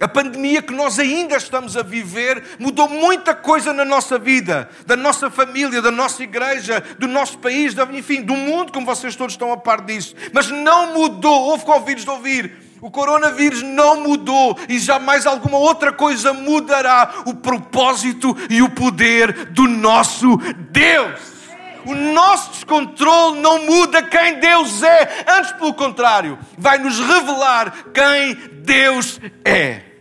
A 0.00 0.08
pandemia 0.08 0.60
que 0.60 0.72
nós 0.72 0.98
ainda 0.98 1.36
estamos 1.36 1.76
a 1.76 1.82
viver 1.82 2.42
mudou 2.58 2.88
muita 2.88 3.32
coisa 3.34 3.72
na 3.72 3.84
nossa 3.84 4.18
vida, 4.18 4.68
da 4.84 4.96
nossa 4.96 5.30
família, 5.30 5.80
da 5.80 5.90
nossa 5.90 6.22
igreja, 6.22 6.82
do 6.98 7.06
nosso 7.06 7.38
país, 7.38 7.74
enfim, 7.92 8.20
do 8.20 8.34
mundo, 8.34 8.72
como 8.72 8.84
vocês 8.84 9.14
todos 9.14 9.34
estão 9.34 9.52
a 9.52 9.56
par 9.56 9.82
disso. 9.82 10.16
Mas 10.32 10.50
não 10.50 10.94
mudou, 10.94 11.44
houve 11.44 11.64
convites 11.64 12.04
de 12.04 12.10
ouvir. 12.10 12.52
O 12.84 12.90
coronavírus 12.90 13.62
não 13.62 14.02
mudou 14.02 14.58
e 14.68 14.78
jamais 14.78 15.24
alguma 15.24 15.56
outra 15.56 15.90
coisa 15.90 16.34
mudará 16.34 17.22
o 17.24 17.32
propósito 17.32 18.36
e 18.50 18.60
o 18.60 18.68
poder 18.68 19.46
do 19.52 19.66
nosso 19.66 20.36
Deus. 20.70 21.18
O 21.86 21.94
nosso 21.94 22.50
descontrole 22.50 23.40
não 23.40 23.64
muda 23.64 24.02
quem 24.02 24.38
Deus 24.38 24.82
é, 24.82 25.24
antes 25.26 25.52
pelo 25.52 25.72
contrário, 25.72 26.38
vai 26.58 26.76
nos 26.76 27.00
revelar 27.00 27.72
quem 27.94 28.34
Deus 28.62 29.18
é. 29.42 29.93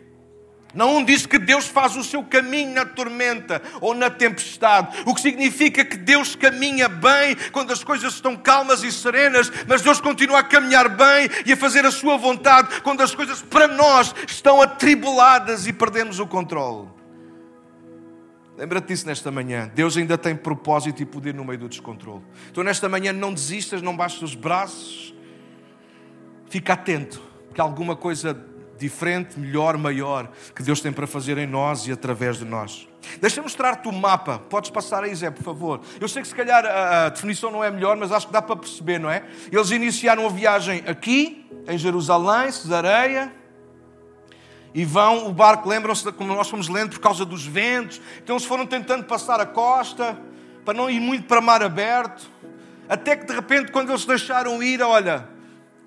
Não 0.73 1.03
diz 1.03 1.25
que 1.25 1.37
Deus 1.37 1.67
faz 1.67 1.95
o 1.95 2.03
seu 2.03 2.23
caminho 2.23 2.73
na 2.73 2.85
tormenta 2.85 3.61
ou 3.79 3.93
na 3.93 4.09
tempestade, 4.09 5.03
o 5.05 5.13
que 5.13 5.21
significa 5.21 5.85
que 5.85 5.97
Deus 5.97 6.35
caminha 6.35 6.89
bem 6.89 7.35
quando 7.51 7.71
as 7.71 7.83
coisas 7.83 8.15
estão 8.15 8.35
calmas 8.35 8.83
e 8.83 8.91
serenas, 8.91 9.51
mas 9.67 9.81
Deus 9.81 10.01
continua 10.01 10.39
a 10.39 10.43
caminhar 10.43 10.89
bem 10.89 11.29
e 11.45 11.53
a 11.53 11.57
fazer 11.57 11.85
a 11.85 11.91
sua 11.91 12.17
vontade 12.17 12.81
quando 12.81 13.01
as 13.01 13.13
coisas 13.13 13.41
para 13.41 13.67
nós 13.67 14.15
estão 14.27 14.61
atribuladas 14.61 15.67
e 15.67 15.73
perdemos 15.73 16.19
o 16.19 16.25
controle. 16.25 16.87
Lembra-te 18.57 18.87
disso 18.87 19.07
nesta 19.07 19.31
manhã. 19.31 19.71
Deus 19.73 19.97
ainda 19.97 20.17
tem 20.17 20.35
propósito 20.35 21.01
e 21.01 21.05
poder 21.05 21.33
no 21.33 21.43
meio 21.43 21.59
do 21.59 21.69
descontrole. 21.69 22.21
Então, 22.51 22.63
nesta 22.63 22.87
manhã, 22.87 23.11
não 23.11 23.33
desistas, 23.33 23.81
não 23.81 23.97
baixes 23.97 24.21
os 24.21 24.35
braços. 24.35 25.13
Fica 26.49 26.73
atento, 26.73 27.21
que 27.53 27.59
alguma 27.59 27.95
coisa 27.95 28.33
diferente, 28.83 29.39
melhor, 29.39 29.77
maior, 29.77 30.29
que 30.55 30.61
Deus 30.61 30.81
tem 30.81 30.91
para 30.91 31.07
fazer 31.07 31.37
em 31.37 31.47
nós 31.47 31.87
e 31.87 31.91
através 31.91 32.37
de 32.37 32.45
nós. 32.45 32.87
Deixa-me 33.19 33.43
mostrar-te 33.43 33.87
o 33.87 33.91
mapa. 33.91 34.39
Podes 34.49 34.69
passar 34.69 35.03
aí, 35.03 35.13
Zé, 35.15 35.31
por 35.31 35.43
favor. 35.43 35.81
Eu 35.99 36.07
sei 36.07 36.21
que 36.21 36.27
se 36.27 36.35
calhar 36.35 36.65
a 36.65 37.09
definição 37.09 37.49
não 37.51 37.63
é 37.63 37.71
melhor, 37.71 37.95
mas 37.97 38.11
acho 38.11 38.27
que 38.27 38.33
dá 38.33 38.41
para 38.41 38.55
perceber, 38.55 38.99
não 38.99 39.09
é? 39.09 39.23
Eles 39.51 39.71
iniciaram 39.71 40.25
a 40.25 40.29
viagem 40.29 40.83
aqui, 40.85 41.45
em 41.67 41.77
Jerusalém, 41.77 42.51
Cesareia 42.51 43.33
e 44.73 44.83
vão, 44.83 45.27
o 45.27 45.31
barco, 45.31 45.69
lembram-se 45.69 46.11
como 46.13 46.33
nós 46.33 46.49
fomos 46.49 46.67
lendo, 46.67 46.91
por 46.91 46.99
causa 46.99 47.23
dos 47.23 47.45
ventos. 47.45 48.01
Então 48.23 48.35
eles 48.35 48.45
foram 48.45 48.65
tentando 48.65 49.03
passar 49.03 49.39
a 49.39 49.45
costa, 49.45 50.17
para 50.65 50.73
não 50.73 50.89
ir 50.89 50.99
muito 50.99 51.27
para 51.27 51.39
mar 51.39 51.61
aberto. 51.61 52.29
Até 52.89 53.15
que 53.15 53.25
de 53.25 53.33
repente, 53.33 53.71
quando 53.71 53.91
eles 53.91 54.05
deixaram 54.05 54.61
ir, 54.63 54.81
olha, 54.81 55.29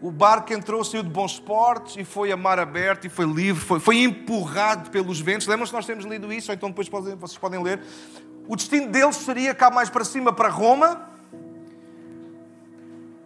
o 0.01 0.11
barco 0.11 0.53
entrou, 0.53 0.85
saiu 0.85 1.03
de 1.03 1.09
bons 1.09 1.39
portos 1.39 1.97
e 1.97 2.05
foi 2.05 2.31
a 2.31 2.37
mar 2.37 2.59
aberto 2.59 3.07
e 3.07 3.09
foi 3.09 3.27
livre, 3.27 3.65
foi, 3.65 3.81
foi 3.81 4.03
empurrado 4.03 4.91
pelos 4.91 5.21
ventos. 5.21 5.47
Lembram-se 5.47 5.73
que 5.73 5.77
nós 5.77 5.87
temos 5.87 6.05
lido 6.05 6.33
isso, 6.33 6.51
ou 6.51 6.55
então 6.55 6.69
depois 6.69 6.89
podem, 6.89 7.15
vocês 7.17 7.39
podem 7.39 7.63
ler. 7.63 7.81
O 8.47 8.55
destino 8.55 8.89
deles 8.89 9.17
seria 9.17 9.55
cá 9.55 9.71
mais 9.71 9.91
para 9.91 10.05
cima, 10.05 10.33
para 10.33 10.49
Roma 10.49 11.17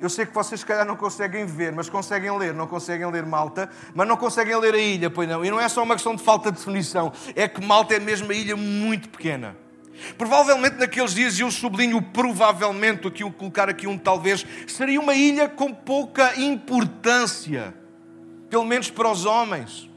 eu 0.00 0.08
sei 0.08 0.24
que 0.24 0.32
vocês, 0.32 0.60
se 0.60 0.66
calhar, 0.66 0.86
não 0.86 0.96
conseguem 0.96 1.44
ver, 1.44 1.72
mas 1.72 1.90
conseguem 1.90 2.36
ler. 2.36 2.54
Não 2.54 2.66
conseguem 2.66 3.08
ler 3.10 3.26
Malta, 3.26 3.68
mas 3.94 4.08
não 4.08 4.16
conseguem 4.16 4.56
ler 4.56 4.74
a 4.74 4.78
ilha, 4.78 5.10
pois 5.10 5.28
não. 5.28 5.44
E 5.44 5.50
não 5.50 5.60
é 5.60 5.68
só 5.68 5.82
uma 5.82 5.94
questão 5.94 6.16
de 6.16 6.22
falta 6.22 6.50
de 6.50 6.56
definição, 6.56 7.12
é 7.36 7.46
que 7.46 7.62
Malta 7.62 7.94
é 7.94 8.00
mesmo 8.00 8.26
uma 8.26 8.34
ilha 8.34 8.56
muito 8.56 9.10
pequena. 9.10 9.54
Provavelmente 10.16 10.76
naqueles 10.76 11.14
dias, 11.14 11.38
e 11.38 11.42
eu 11.42 11.50
sublinho 11.50 12.00
provavelmente, 12.00 13.06
aqui 13.06 13.22
eu 13.22 13.30
colocar 13.30 13.68
aqui 13.68 13.86
um 13.86 13.98
talvez, 13.98 14.46
seria 14.66 15.00
uma 15.00 15.14
ilha 15.14 15.48
com 15.48 15.72
pouca 15.72 16.38
importância, 16.40 17.74
pelo 18.48 18.64
menos 18.64 18.90
para 18.90 19.10
os 19.10 19.24
homens. 19.24 19.88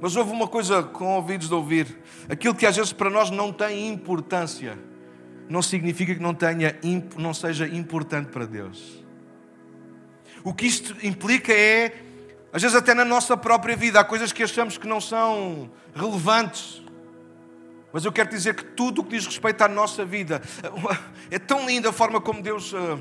Mas 0.00 0.14
houve 0.16 0.30
uma 0.30 0.46
coisa 0.46 0.82
com 0.82 1.16
ouvidos 1.16 1.48
de 1.48 1.54
ouvir: 1.54 1.98
aquilo 2.28 2.54
que 2.54 2.66
às 2.66 2.76
vezes 2.76 2.92
para 2.92 3.10
nós 3.10 3.30
não 3.30 3.52
tem 3.52 3.88
importância, 3.88 4.78
não 5.48 5.62
significa 5.62 6.14
que 6.14 6.20
não, 6.22 6.34
tenha, 6.34 6.76
não 7.16 7.34
seja 7.34 7.66
importante 7.66 8.28
para 8.28 8.46
Deus. 8.46 9.04
O 10.44 10.54
que 10.54 10.66
isto 10.66 10.94
implica 11.04 11.52
é, 11.52 11.92
às 12.52 12.62
vezes 12.62 12.76
até 12.76 12.94
na 12.94 13.04
nossa 13.04 13.36
própria 13.36 13.76
vida, 13.76 13.98
há 13.98 14.04
coisas 14.04 14.32
que 14.32 14.42
achamos 14.42 14.78
que 14.78 14.86
não 14.86 15.00
são 15.00 15.70
relevantes. 15.94 16.82
Mas 17.98 18.04
eu 18.04 18.12
quero 18.12 18.30
dizer 18.30 18.54
que 18.54 18.64
tudo 18.64 19.00
o 19.00 19.04
que 19.04 19.16
diz 19.16 19.26
respeito 19.26 19.60
à 19.60 19.66
nossa 19.66 20.04
vida 20.04 20.40
é 21.32 21.36
tão 21.36 21.66
linda 21.66 21.88
a 21.88 21.92
forma 21.92 22.20
como 22.20 22.40
Deus 22.40 22.72
uh, 22.72 22.96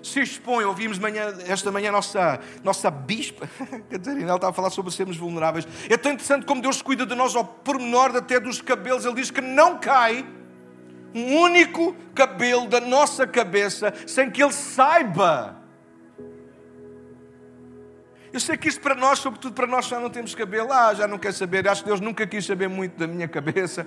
se 0.00 0.20
expõe. 0.20 0.64
Ouvimos 0.64 1.00
manhã, 1.00 1.34
esta 1.48 1.72
manhã 1.72 1.88
a 1.88 1.92
nossa, 1.94 2.38
nossa 2.62 2.88
bispa, 2.88 3.48
Catarina, 3.90 4.28
ela 4.28 4.36
estava 4.36 4.50
a 4.50 4.52
falar 4.52 4.70
sobre 4.70 4.92
sermos 4.92 5.16
vulneráveis. 5.16 5.66
É 5.90 5.96
tão 5.96 6.12
interessante 6.12 6.46
como 6.46 6.62
Deus 6.62 6.80
cuida 6.80 7.04
de 7.04 7.16
nós 7.16 7.34
ao 7.34 7.44
pormenor 7.44 8.14
até 8.14 8.38
dos 8.38 8.62
cabelos. 8.62 9.04
Ele 9.04 9.16
diz 9.16 9.32
que 9.32 9.40
não 9.40 9.78
cai 9.78 10.24
um 11.12 11.38
único 11.38 11.96
cabelo 12.14 12.68
da 12.68 12.80
nossa 12.80 13.26
cabeça 13.26 13.92
sem 14.06 14.30
que 14.30 14.40
Ele 14.40 14.52
saiba 14.52 15.56
eu 18.36 18.40
sei 18.40 18.54
que 18.54 18.68
isto 18.68 18.82
para 18.82 18.94
nós, 18.94 19.20
sobretudo 19.20 19.54
para 19.54 19.66
nós, 19.66 19.86
já 19.86 19.98
não 19.98 20.10
temos 20.10 20.34
cabelo. 20.34 20.70
Ah, 20.70 20.92
já 20.92 21.08
não 21.08 21.18
quer 21.18 21.32
saber. 21.32 21.66
Acho 21.66 21.82
que 21.82 21.88
Deus 21.88 22.00
nunca 22.00 22.26
quis 22.26 22.44
saber 22.44 22.68
muito 22.68 22.94
da 22.98 23.06
minha 23.06 23.26
cabeça. 23.26 23.86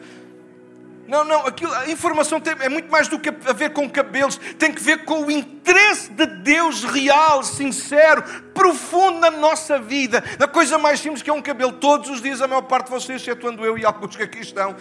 Não, 1.09 1.23
não, 1.23 1.47
aquilo, 1.47 1.73
a 1.73 1.89
informação 1.89 2.39
tem, 2.39 2.53
é 2.59 2.69
muito 2.69 2.87
mais 2.91 3.07
do 3.07 3.17
que 3.17 3.29
a 3.29 3.51
ver 3.51 3.71
com 3.71 3.89
cabelos, 3.89 4.37
tem 4.59 4.71
que 4.71 4.79
ver 4.79 5.05
com 5.05 5.25
o 5.25 5.31
interesse 5.31 6.11
de 6.11 6.27
Deus 6.27 6.83
real, 6.83 7.41
sincero, 7.41 8.21
profundo 8.53 9.19
na 9.19 9.31
nossa 9.31 9.79
vida. 9.79 10.23
A 10.39 10.47
coisa 10.47 10.77
mais 10.77 10.99
simples 10.99 11.23
que 11.23 11.29
é 11.31 11.33
um 11.33 11.41
cabelo. 11.41 11.71
Todos 11.71 12.11
os 12.11 12.21
dias, 12.21 12.43
a 12.43 12.47
maior 12.47 12.61
parte 12.61 12.85
de 12.85 12.91
vocês, 12.91 13.23
excetuando 13.23 13.65
eu 13.65 13.75
e 13.75 13.83
alguns 13.83 14.15
que 14.15 14.21
aqui 14.21 14.41
estão, 14.41 14.75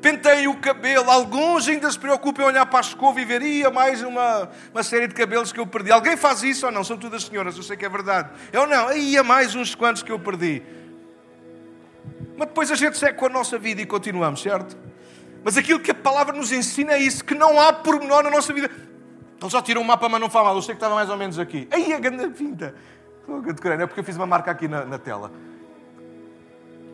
penteiem 0.00 0.48
o 0.48 0.56
cabelo. 0.56 1.10
Alguns 1.10 1.68
ainda 1.68 1.90
se 1.90 1.98
preocupam 1.98 2.44
em 2.44 2.46
olhar 2.46 2.64
para 2.64 2.78
a 2.78 2.80
escova 2.80 3.20
e 3.20 3.26
ver, 3.26 3.70
mais 3.70 4.02
uma, 4.02 4.48
uma 4.72 4.82
série 4.82 5.06
de 5.06 5.14
cabelos 5.14 5.52
que 5.52 5.60
eu 5.60 5.66
perdi. 5.66 5.92
Alguém 5.92 6.16
faz 6.16 6.42
isso 6.42 6.64
ou 6.64 6.72
não? 6.72 6.82
São 6.82 6.96
todas 6.96 7.24
senhoras, 7.24 7.58
eu 7.58 7.62
sei 7.62 7.76
que 7.76 7.84
é 7.84 7.90
verdade. 7.90 8.30
Eu 8.50 8.66
não, 8.66 8.90
ia 8.96 9.22
mais 9.22 9.54
uns 9.54 9.74
quantos 9.74 10.02
que 10.02 10.10
eu 10.10 10.18
perdi. 10.18 10.62
Mas 12.38 12.48
depois 12.48 12.72
a 12.72 12.74
gente 12.74 12.96
segue 12.96 13.18
com 13.18 13.26
a 13.26 13.28
nossa 13.28 13.58
vida 13.58 13.82
e 13.82 13.84
continuamos, 13.84 14.40
certo? 14.40 14.88
Mas 15.44 15.56
aquilo 15.56 15.80
que 15.80 15.90
a 15.90 15.94
palavra 15.94 16.36
nos 16.36 16.52
ensina 16.52 16.92
é 16.92 16.98
isso, 16.98 17.24
que 17.24 17.34
não 17.34 17.60
há 17.60 17.72
pormenor 17.72 18.22
na 18.22 18.30
nossa 18.30 18.52
vida. 18.52 18.70
Ele 19.40 19.50
só 19.50 19.62
tirou 19.62 19.82
um 19.82 19.86
mapa, 19.86 20.08
mas 20.08 20.20
não 20.20 20.28
fala 20.28 20.46
mal. 20.46 20.56
Eu 20.56 20.62
sei 20.62 20.74
que 20.74 20.78
estava 20.78 20.94
mais 20.94 21.08
ou 21.08 21.16
menos 21.16 21.38
aqui. 21.38 21.68
Aí 21.70 21.92
a 21.92 21.98
grande 21.98 22.28
pinta. 22.30 22.74
É 23.80 23.86
porque 23.86 24.00
eu 24.00 24.04
fiz 24.04 24.16
uma 24.16 24.26
marca 24.26 24.50
aqui 24.50 24.66
na, 24.66 24.84
na 24.84 24.98
tela. 24.98 25.30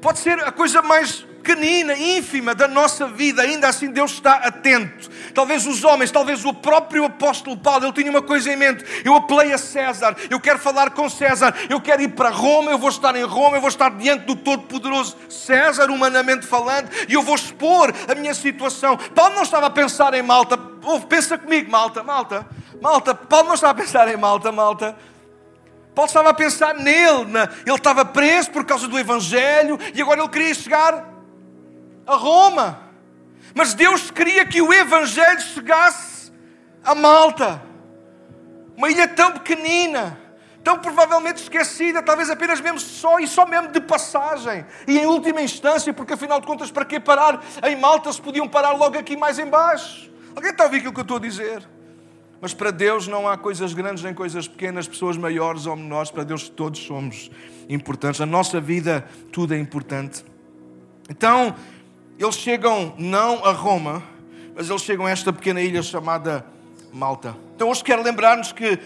Pode 0.01 0.19
ser 0.19 0.39
a 0.41 0.53
coisa 0.53 0.83
mais 0.83 1.27
pequenina, 1.45 1.95
ínfima 1.95 2.55
da 2.55 2.67
nossa 2.67 3.07
vida, 3.07 3.43
ainda 3.43 3.69
assim 3.69 3.91
Deus 3.91 4.13
está 4.13 4.37
atento. 4.37 5.11
Talvez 5.35 5.67
os 5.67 5.85
homens, 5.85 6.11
talvez 6.11 6.43
o 6.43 6.55
próprio 6.55 7.05
apóstolo 7.05 7.55
Paulo, 7.55 7.85
ele 7.85 7.93
tinha 7.93 8.11
uma 8.11 8.23
coisa 8.23 8.51
em 8.51 8.57
mente. 8.57 8.83
Eu 9.05 9.15
apelei 9.15 9.53
a 9.53 9.59
César, 9.59 10.17
eu 10.31 10.41
quero 10.41 10.59
falar 10.59 10.91
com 10.91 11.09
César, 11.11 11.55
eu 11.69 11.81
quero 11.81 12.01
ir 12.01 12.09
para 12.09 12.31
Roma, 12.31 12.71
eu 12.71 12.79
vou 12.79 12.89
estar 12.89 13.15
em 13.15 13.25
Roma, 13.25 13.59
eu 13.59 13.61
vou 13.61 13.69
estar 13.69 13.91
diante 13.91 14.25
do 14.25 14.35
Todo-Poderoso 14.35 15.17
César, 15.29 15.91
humanamente 15.91 16.47
falando, 16.47 16.89
e 17.07 17.13
eu 17.13 17.23
vou 17.23 17.35
expor 17.35 17.93
a 18.09 18.15
minha 18.15 18.33
situação. 18.33 18.97
Paulo 19.15 19.35
não 19.35 19.43
estava 19.43 19.67
a 19.67 19.71
pensar 19.71 20.15
em 20.15 20.23
Malta, 20.23 20.57
pensa 21.09 21.37
comigo, 21.37 21.71
Malta, 21.71 22.03
Malta, 22.03 22.47
Malta. 22.81 23.15
Paulo 23.15 23.49
não 23.49 23.55
estava 23.55 23.73
a 23.73 23.83
pensar 23.83 24.09
em 24.09 24.17
Malta, 24.17 24.51
Malta. 24.51 24.97
Paulo 25.95 26.09
estava 26.09 26.31
a 26.31 26.35
pensar 26.35 26.75
nele, 26.75 27.27
ele 27.65 27.77
estava 27.77 28.05
preso 28.05 28.51
por 28.51 28.65
causa 28.65 28.89
do 28.89 28.99
Evangelho 28.99 29.79
e 29.95 30.01
agora 30.03 30.21
ele 30.21 30.29
queria 30.29 30.55
chegar 30.55 31.14
a 32.07 32.17
Roma. 32.17 32.81
Mas 33.55 33.75
Deus 33.75 34.11
queria 34.11 34.45
que 34.47 34.61
o 34.61 34.73
Evangelho 34.73 35.41
chegasse 35.41 36.33
a 36.85 36.95
Malta, 36.95 37.63
uma 38.77 38.91
ilha 38.91 39.07
tão 39.09 39.33
pequenina, 39.33 40.19
tão 40.63 40.79
provavelmente 40.79 41.43
esquecida, 41.43 42.03
talvez 42.03 42.31
apenas 42.31 42.61
mesmo 42.61 42.81
só 42.81 43.19
e 43.21 43.27
só 43.27 43.47
mesmo 43.47 43.69
de 43.69 43.81
passagem. 43.81 44.65
E 44.89 44.99
em 44.99 45.07
última 45.07 45.41
instância, 45.41 45.93
porque 45.93 46.15
afinal 46.15 46.41
de 46.41 46.47
contas, 46.47 46.71
para 46.71 46.85
que 46.85 46.99
parar 46.99 47.43
em 47.63 47.77
Malta 47.77 48.13
se 48.13 48.21
podiam 48.21 48.49
parar 48.49 48.73
logo 48.73 48.99
aqui 48.99 49.17
mais 49.17 49.39
embaixo? 49.39 50.11
Alguém 50.35 50.51
está 50.51 50.65
a 50.65 50.67
ouvir 50.67 50.79
aquilo 50.79 50.93
que 50.93 51.01
eu 51.01 51.03
estou 51.03 51.17
a 51.19 51.21
dizer? 51.21 51.63
Mas 52.41 52.53
para 52.53 52.71
Deus 52.71 53.07
não 53.07 53.29
há 53.29 53.39
coisas 53.39 53.73
grandes 53.73 54.03
nem 54.03 54.13
coisas 54.13 54.49
pequenas, 54.49 54.89
pessoas 54.89 55.17
maiores 55.17 55.65
ou 55.67 55.77
menores. 55.77 56.11
Para 56.11 56.25
Deus 56.25 56.49
todos 56.49 56.81
somos 56.81 57.31
importantes. 57.69 58.21
Na 58.21 58.27
nossa 58.27 58.61
vida 58.61 59.07
tudo 59.33 59.55
é 59.55 59.59
importante. 59.59 60.25
Então, 61.09 61.55
eles 62.19 62.37
chegam 62.37 62.95
não 62.97 63.45
a 63.45 63.51
Roma, 63.51 64.03
mas 64.55 64.71
eles 64.71 64.83
chegam 64.83 65.07
a 65.07 65.11
esta 65.11 65.33
pequena 65.33 65.61
ilha 65.61 65.83
chamada 65.83 66.47
Malta. 66.93 67.37
Então 67.57 67.69
hoje 67.69 67.83
quero 67.83 68.03
lembrar-nos 68.03 68.53
que 68.53 68.79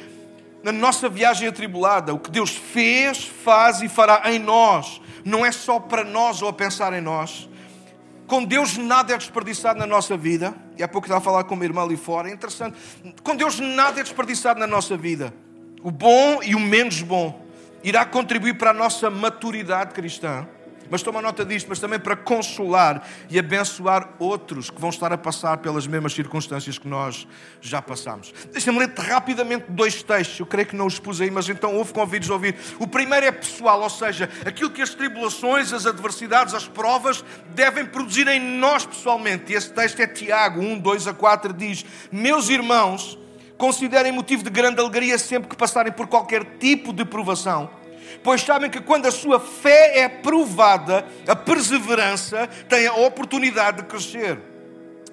na 0.63 0.73
nossa 0.73 1.09
viagem 1.09 1.47
atribulada, 1.47 2.15
o 2.15 2.19
que 2.19 2.31
Deus 2.31 2.51
fez, 2.51 3.25
faz 3.25 3.83
e 3.83 3.89
fará 3.89 4.23
em 4.33 4.39
nós, 4.39 5.01
não 5.25 5.45
é 5.45 5.53
só 5.53 5.79
para 5.79 6.05
nós 6.05 6.41
ou 6.41 6.49
a 6.49 6.53
pensar 6.53 6.93
em 6.95 7.01
nós. 7.01 7.49
Com 8.27 8.45
Deus 8.45 8.77
nada 8.77 9.15
é 9.15 9.19
desperdiçado 9.19 9.79
na 9.79 9.87
nossa 9.87 10.17
vida. 10.17 10.55
E 10.77 10.83
há 10.83 10.89
pouco 10.89 11.07
estava 11.07 11.21
a 11.21 11.25
falar 11.25 11.45
com 11.45 11.55
uma 11.55 11.65
irmã 11.65 11.83
ali 11.83 11.97
fora, 11.97 12.29
é 12.29 12.33
interessante. 12.33 12.77
Com 13.23 13.35
Deus 13.35 13.59
nada 13.59 14.01
é 14.01 14.03
desperdiçado 14.03 14.61
na 14.61 14.67
nossa 14.67 14.97
vida. 14.97 15.33
O 15.83 15.91
bom 15.91 16.43
e 16.43 16.55
o 16.55 16.61
menos 16.61 17.01
bom. 17.03 17.47
irá 17.83 18.05
contribuir 18.05 18.55
para 18.55 18.71
a 18.71 18.75
nossa 18.75 19.09
maturidade 19.09 19.95
cristã 19.95 20.47
mas 20.91 21.03
toma 21.03 21.21
nota 21.21 21.45
disto, 21.45 21.69
mas 21.69 21.79
também 21.79 21.99
para 21.99 22.17
consolar 22.17 23.07
e 23.29 23.39
abençoar 23.39 24.11
outros 24.19 24.71
que 24.71 24.81
vão 24.81 24.91
estar 24.91 25.13
a 25.13 25.19
passar 25.19 25.59
pelas 25.59 25.87
mesmas 25.87 26.13
circunstâncias 26.13 26.79
que 26.79 26.89
nós 26.89 27.27
já 27.61 27.81
passamos. 27.81 28.33
Deixa-me 28.53 28.79
ler 28.79 28.93
rapidamente 28.97 29.67
dois 29.69 30.03
textos, 30.03 30.41
eu 30.41 30.47
creio 30.47 30.69
que 30.69 30.77
não 30.77 30.87
os 30.87 30.99
pus 30.99 31.21
aí, 31.21 31.31
mas 31.31 31.49
então 31.49 31.75
houve 31.75 31.93
convidos 31.93 32.31
a 32.31 32.35
ouvir. 32.35 32.57
O 32.79 32.87
primeiro 32.87 33.27
é 33.27 33.33
pessoal, 33.33 33.81
ou 33.83 33.91
seja, 33.91 34.29
aquilo 34.45 34.71
que 34.71 34.83
as 34.83 34.95
tribulações, 34.95 35.73
as 35.73 35.87
adversidades, 35.87 36.55
as 36.55 36.67
provas 36.67 37.25
devem 37.55 37.85
produzir 37.87 38.29
em 38.29 38.41
nós 38.41 38.87
pessoalmente. 38.87 39.53
E 39.53 39.57
esse 39.57 39.73
texto 39.73 40.01
é 40.01 40.07
Tiago 40.07 40.61
1, 40.61 40.79
2 40.79 41.09
a 41.09 41.15
4, 41.15 41.53
diz: 41.53 41.85
Meus 42.11 42.49
irmãos, 42.49 43.19
considerem 43.57 44.13
motivo 44.13 44.43
de 44.43 44.51
grande 44.51 44.81
alegria 44.81 45.19
sempre 45.19 45.49
que 45.49 45.57
passarem 45.57 45.93
por 45.93 46.07
qualquer 46.07 46.45
tipo 46.59 46.93
de 46.93 47.05
provação 47.05 47.71
pois 48.23 48.43
sabem 48.43 48.71
que 48.71 48.81
quando 48.81 49.07
a 49.07 49.11
sua 49.11 49.41
fé 49.41 50.01
é 50.01 50.09
provada, 50.09 51.05
a 51.27 51.37
perseverança 51.37 52.49
tem 52.69 52.87
a 52.87 52.95
oportunidade 52.95 53.79
de 53.79 53.83
crescer. 53.85 54.39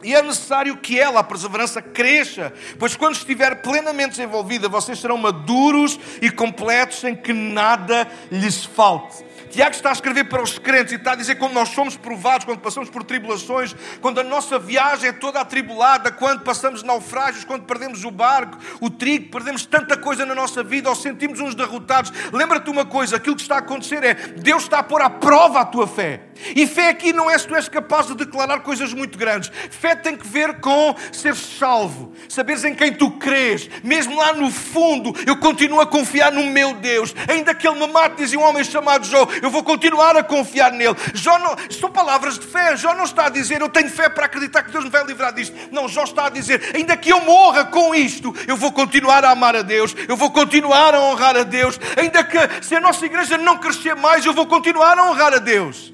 E 0.03 0.13
é 0.13 0.21
necessário 0.21 0.77
que 0.77 0.99
ela, 0.99 1.21
a 1.21 1.23
perseverança, 1.23 1.81
cresça, 1.81 2.53
pois 2.77 2.95
quando 2.95 3.15
estiver 3.15 3.61
plenamente 3.61 4.11
desenvolvida, 4.11 4.69
vocês 4.69 4.99
serão 4.99 5.17
maduros 5.17 5.99
e 6.21 6.29
completos, 6.29 6.99
sem 6.99 7.15
que 7.15 7.33
nada 7.33 8.07
lhes 8.31 8.63
falte. 8.63 9.25
Tiago 9.55 9.73
está 9.73 9.87
a 9.87 9.93
escrever 9.93 10.25
para 10.25 10.43
os 10.43 10.59
crentes 10.59 10.91
e 10.91 10.95
está 10.97 11.13
a 11.13 11.15
dizer 11.15 11.35
quando 11.35 11.53
nós 11.53 11.69
somos 11.69 11.95
provados, 11.95 12.43
quando 12.43 12.59
passamos 12.59 12.89
por 12.89 13.05
tribulações, 13.05 13.73
quando 14.01 14.19
a 14.19 14.23
nossa 14.23 14.59
viagem 14.59 15.07
é 15.07 15.13
toda 15.13 15.39
atribulada, 15.39 16.11
quando 16.11 16.41
passamos 16.41 16.83
naufrágios, 16.83 17.45
quando 17.45 17.63
perdemos 17.63 18.03
o 18.03 18.11
barco, 18.11 18.57
o 18.81 18.89
trigo, 18.89 19.31
perdemos 19.31 19.65
tanta 19.65 19.95
coisa 19.95 20.25
na 20.25 20.35
nossa 20.35 20.61
vida 20.61 20.89
ou 20.89 20.95
sentimos 20.95 21.39
uns 21.39 21.55
derrotados. 21.55 22.11
Lembra-te 22.33 22.69
uma 22.69 22.85
coisa: 22.85 23.15
aquilo 23.15 23.37
que 23.37 23.43
está 23.43 23.55
a 23.55 23.59
acontecer 23.59 24.03
é 24.03 24.13
Deus 24.13 24.63
está 24.63 24.79
a 24.79 24.83
pôr 24.83 25.01
à 25.01 25.09
prova 25.09 25.61
a 25.61 25.65
tua 25.65 25.87
fé. 25.87 26.23
E 26.53 26.67
fé 26.67 26.89
aqui 26.89 27.13
não 27.13 27.31
é 27.31 27.37
se 27.37 27.47
tu 27.47 27.55
és 27.55 27.69
capaz 27.69 28.07
de 28.07 28.15
declarar 28.15 28.59
coisas 28.59 28.93
muito 28.93 29.17
grandes. 29.17 29.49
Fé 29.69 29.95
tem 29.95 30.17
que 30.17 30.27
ver 30.27 30.59
com 30.59 30.93
ser 31.13 31.33
salvo, 31.33 32.11
saberes 32.27 32.65
em 32.65 32.75
quem 32.75 32.91
tu 32.91 33.11
crês. 33.11 33.69
Mesmo 33.81 34.17
lá 34.17 34.33
no 34.33 34.51
fundo, 34.51 35.13
eu 35.25 35.37
continuo 35.37 35.79
a 35.79 35.87
confiar 35.87 36.33
no 36.33 36.45
meu 36.47 36.73
Deus. 36.73 37.15
Ainda 37.29 37.55
que 37.55 37.65
ele 37.65 37.79
me 37.79 37.87
mate, 37.87 38.17
dizia 38.17 38.37
um 38.37 38.43
homem 38.43 38.65
chamado 38.65 39.05
Jó, 39.05 39.25
eu 39.45 39.51
vou 39.51 39.63
continuar 39.63 40.17
a 40.17 40.23
confiar 40.23 40.71
nele. 40.71 40.95
Jó 41.13 41.37
não, 41.37 41.55
são 41.69 41.91
palavras 41.91 42.39
de 42.39 42.47
fé. 42.47 42.75
Jó 42.75 42.95
não 42.95 43.03
está 43.03 43.27
a 43.27 43.29
dizer, 43.29 43.61
eu 43.61 43.69
tenho 43.69 43.89
fé 43.89 44.09
para 44.09 44.25
acreditar 44.25 44.63
que 44.63 44.71
Deus 44.71 44.83
me 44.83 44.89
vai 44.89 45.03
livrar 45.05 45.31
disto. 45.31 45.55
Não, 45.71 45.87
Jó 45.87 46.03
está 46.03 46.25
a 46.25 46.29
dizer, 46.29 46.71
ainda 46.75 46.97
que 46.97 47.11
eu 47.11 47.21
morra 47.21 47.65
com 47.65 47.93
isto, 47.93 48.35
eu 48.47 48.57
vou 48.57 48.71
continuar 48.71 49.23
a 49.23 49.29
amar 49.29 49.55
a 49.55 49.61
Deus, 49.61 49.95
eu 50.07 50.17
vou 50.17 50.31
continuar 50.31 50.95
a 50.95 50.99
honrar 50.99 51.37
a 51.37 51.43
Deus. 51.43 51.79
Ainda 51.95 52.23
que 52.23 52.37
se 52.63 52.75
a 52.75 52.81
nossa 52.81 53.05
igreja 53.05 53.37
não 53.37 53.59
crescer 53.59 53.95
mais, 53.95 54.25
eu 54.25 54.33
vou 54.33 54.47
continuar 54.47 54.97
a 54.97 55.11
honrar 55.11 55.31
a 55.31 55.37
Deus. 55.37 55.93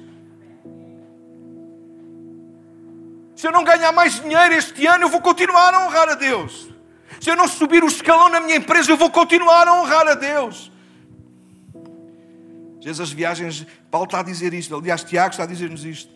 Se 3.36 3.46
eu 3.46 3.52
não 3.52 3.64
ganhar 3.64 3.92
mais 3.92 4.18
dinheiro 4.18 4.54
este 4.54 4.86
ano, 4.86 5.04
eu 5.04 5.08
vou 5.10 5.20
continuar 5.20 5.74
a 5.74 5.84
honrar 5.84 6.08
a 6.08 6.14
Deus. 6.14 6.70
Se 7.20 7.28
eu 7.28 7.36
não 7.36 7.46
subir 7.46 7.84
o 7.84 7.86
escalão 7.86 8.30
na 8.30 8.40
minha 8.40 8.56
empresa, 8.56 8.90
eu 8.90 8.96
vou 8.96 9.10
continuar 9.10 9.68
a 9.68 9.74
honrar 9.74 10.08
a 10.08 10.14
Deus. 10.14 10.71
Às 12.82 12.86
vezes 12.86 13.00
as 13.00 13.12
viagens, 13.12 13.64
Paulo 13.92 14.06
está 14.06 14.18
a 14.18 14.22
dizer 14.24 14.52
isto, 14.52 14.74
aliás, 14.74 15.04
Tiago 15.04 15.30
está 15.30 15.44
a 15.44 15.46
dizer-nos 15.46 15.84
isto. 15.84 16.12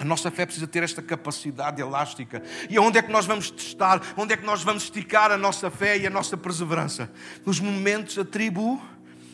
A 0.00 0.04
nossa 0.04 0.32
fé 0.32 0.44
precisa 0.44 0.66
ter 0.66 0.82
esta 0.82 1.00
capacidade 1.00 1.80
elástica. 1.80 2.42
E 2.68 2.76
onde 2.76 2.98
é 2.98 3.02
que 3.02 3.12
nós 3.12 3.24
vamos 3.24 3.52
testar? 3.52 4.02
Onde 4.16 4.34
é 4.34 4.36
que 4.36 4.44
nós 4.44 4.64
vamos 4.64 4.82
esticar 4.82 5.30
a 5.30 5.38
nossa 5.38 5.70
fé 5.70 5.96
e 5.96 6.04
a 6.04 6.10
nossa 6.10 6.36
perseverança? 6.36 7.08
Nos 7.46 7.60
momentos 7.60 8.18
atribu, 8.18 8.82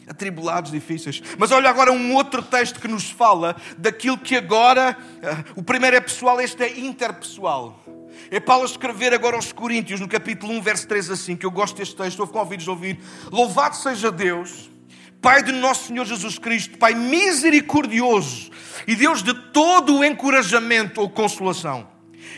atribulados, 0.06 0.70
difíceis. 0.70 1.22
Mas 1.38 1.52
olha 1.52 1.70
agora 1.70 1.90
um 1.90 2.14
outro 2.14 2.42
texto 2.42 2.80
que 2.80 2.88
nos 2.88 3.08
fala 3.08 3.56
daquilo 3.78 4.18
que 4.18 4.37
agora. 4.37 4.94
Uh, 5.56 5.60
o 5.60 5.62
primeiro 5.62 5.96
é 5.96 6.00
pessoal, 6.00 6.38
este 6.38 6.62
é 6.62 6.81
interpessoal. 6.81 7.83
É 8.31 8.38
Paulo 8.38 8.66
escrever 8.66 9.14
agora 9.14 9.37
aos 9.37 9.52
Coríntios, 9.52 10.00
no 10.00 10.09
capítulo 10.09 10.52
1, 10.52 10.61
verso 10.61 10.87
3 10.87 11.12
a 11.12 11.16
5. 11.16 11.46
Eu 11.46 11.50
gosto 11.50 11.78
deste 11.78 11.96
texto, 11.96 12.20
houve 12.20 12.33
convidos 12.35 12.68
a 12.68 12.72
ouvir. 12.72 13.00
Louvado 13.33 13.74
seja 13.74 14.12
Deus 14.12 14.68
Pai 15.20 15.42
de 15.42 15.52
nosso 15.52 15.88
Senhor 15.88 16.04
Jesus 16.04 16.38
Cristo, 16.38 16.78
Pai 16.78 16.94
misericordioso 16.94 18.50
e 18.87 18.94
Deus 18.94 19.22
de 19.22 19.35
todo 19.35 19.98
o 19.98 20.04
encorajamento 20.04 21.00
ou 21.00 21.11
consolação. 21.11 21.88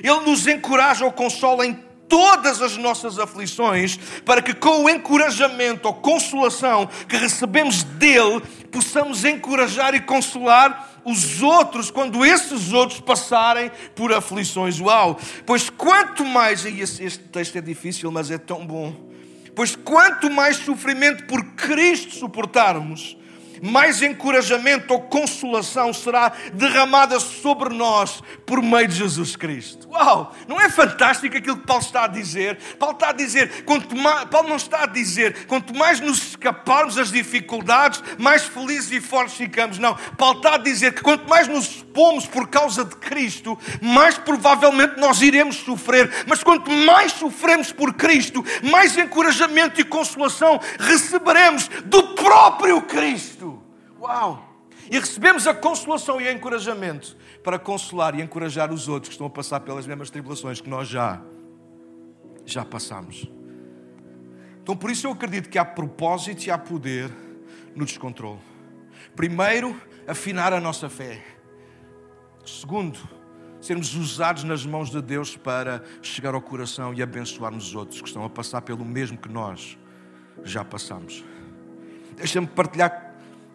Ele 0.02 0.20
nos 0.20 0.46
encoraja 0.46 1.04
ou 1.04 1.12
consola 1.12 1.66
em 1.66 1.74
todas 2.08 2.60
as 2.60 2.76
nossas 2.76 3.18
aflições, 3.18 3.96
para 4.24 4.42
que 4.42 4.52
com 4.52 4.84
o 4.84 4.90
encorajamento 4.90 5.86
ou 5.86 5.94
consolação 5.94 6.88
que 7.08 7.16
recebemos 7.16 7.84
dele, 7.84 8.40
possamos 8.72 9.24
encorajar 9.24 9.94
e 9.94 10.00
consolar 10.00 11.00
os 11.04 11.40
outros 11.40 11.90
quando 11.90 12.24
esses 12.24 12.72
outros 12.72 13.00
passarem 13.00 13.70
por 13.94 14.12
aflições. 14.12 14.80
Uau! 14.80 15.18
Pois 15.46 15.70
quanto 15.70 16.24
mais, 16.24 16.64
e 16.64 16.80
este 16.80 17.18
texto 17.18 17.56
é 17.56 17.60
difícil, 17.60 18.10
mas 18.10 18.30
é 18.30 18.38
tão 18.38 18.66
bom 18.66 19.09
Pois 19.60 19.76
quanto 19.76 20.30
mais 20.30 20.56
sofrimento 20.56 21.24
por 21.24 21.44
Cristo 21.52 22.14
suportarmos, 22.14 23.14
mais 23.62 24.02
encorajamento 24.02 24.92
ou 24.92 25.00
consolação 25.02 25.92
será 25.92 26.32
derramada 26.52 27.20
sobre 27.20 27.74
nós 27.74 28.22
por 28.46 28.62
meio 28.62 28.88
de 28.88 28.96
Jesus 28.96 29.36
Cristo. 29.36 29.88
Uau! 29.90 30.34
Não 30.46 30.60
é 30.60 30.68
fantástico 30.68 31.36
aquilo 31.36 31.58
que 31.58 31.66
Paulo 31.66 31.82
está 31.82 32.04
a 32.04 32.08
dizer? 32.08 32.58
Paulo 32.78 32.94
está 32.94 33.10
a 33.10 33.12
dizer, 33.12 33.64
quanto 33.64 33.96
mais, 33.96 34.24
Paulo 34.26 34.48
não 34.48 34.56
está 34.56 34.84
a 34.84 34.86
dizer, 34.86 35.46
quanto 35.46 35.74
mais 35.76 36.00
nos 36.00 36.30
escaparmos 36.30 36.94
das 36.94 37.10
dificuldades, 37.10 38.02
mais 38.18 38.44
felizes 38.44 38.90
e 38.92 39.00
fortes 39.00 39.36
ficamos. 39.36 39.78
Não. 39.78 39.94
Paulo 40.16 40.38
está 40.38 40.54
a 40.54 40.58
dizer 40.58 40.94
que 40.94 41.02
quanto 41.02 41.28
mais 41.28 41.48
nos 41.48 41.66
expomos 41.66 42.26
por 42.26 42.48
causa 42.48 42.84
de 42.84 42.96
Cristo, 42.96 43.58
mais 43.80 44.16
provavelmente 44.18 44.98
nós 44.98 45.20
iremos 45.22 45.56
sofrer. 45.56 46.24
Mas 46.26 46.42
quanto 46.42 46.70
mais 46.70 47.12
sofremos 47.12 47.72
por 47.72 47.94
Cristo, 47.94 48.44
mais 48.62 48.96
encorajamento 48.96 49.80
e 49.80 49.84
consolação 49.84 50.60
receberemos 50.78 51.68
do 51.84 52.14
próprio 52.14 52.80
Cristo. 52.82 53.49
Uau! 54.00 54.48
E 54.90 54.98
recebemos 54.98 55.46
a 55.46 55.54
consolação 55.54 56.20
e 56.20 56.26
o 56.26 56.32
encorajamento 56.32 57.16
para 57.44 57.58
consolar 57.58 58.18
e 58.18 58.22
encorajar 58.22 58.72
os 58.72 58.88
outros 58.88 59.08
que 59.08 59.14
estão 59.14 59.26
a 59.26 59.30
passar 59.30 59.60
pelas 59.60 59.86
mesmas 59.86 60.10
tribulações 60.10 60.60
que 60.60 60.70
nós 60.70 60.88
já, 60.88 61.20
já 62.46 62.64
passamos. 62.64 63.30
Então, 64.62 64.74
por 64.74 64.90
isso 64.90 65.06
eu 65.06 65.12
acredito 65.12 65.48
que 65.48 65.58
há 65.58 65.64
propósito 65.64 66.46
e 66.46 66.50
há 66.50 66.56
poder 66.56 67.10
no 67.74 67.84
descontrole. 67.84 68.40
Primeiro, 69.14 69.78
afinar 70.06 70.52
a 70.52 70.60
nossa 70.60 70.88
fé. 70.88 71.22
Segundo, 72.44 72.98
sermos 73.60 73.94
usados 73.94 74.44
nas 74.44 74.64
mãos 74.64 74.90
de 74.90 75.02
Deus 75.02 75.36
para 75.36 75.82
chegar 76.00 76.34
ao 76.34 76.40
coração 76.40 76.94
e 76.94 77.02
abençoarmos 77.02 77.68
os 77.68 77.74
outros 77.74 78.00
que 78.00 78.08
estão 78.08 78.24
a 78.24 78.30
passar 78.30 78.62
pelo 78.62 78.84
mesmo 78.84 79.18
que 79.18 79.28
nós 79.28 79.78
já 80.42 80.64
passamos. 80.64 81.22
Deixa-me 82.16 82.46
partilhar 82.46 83.09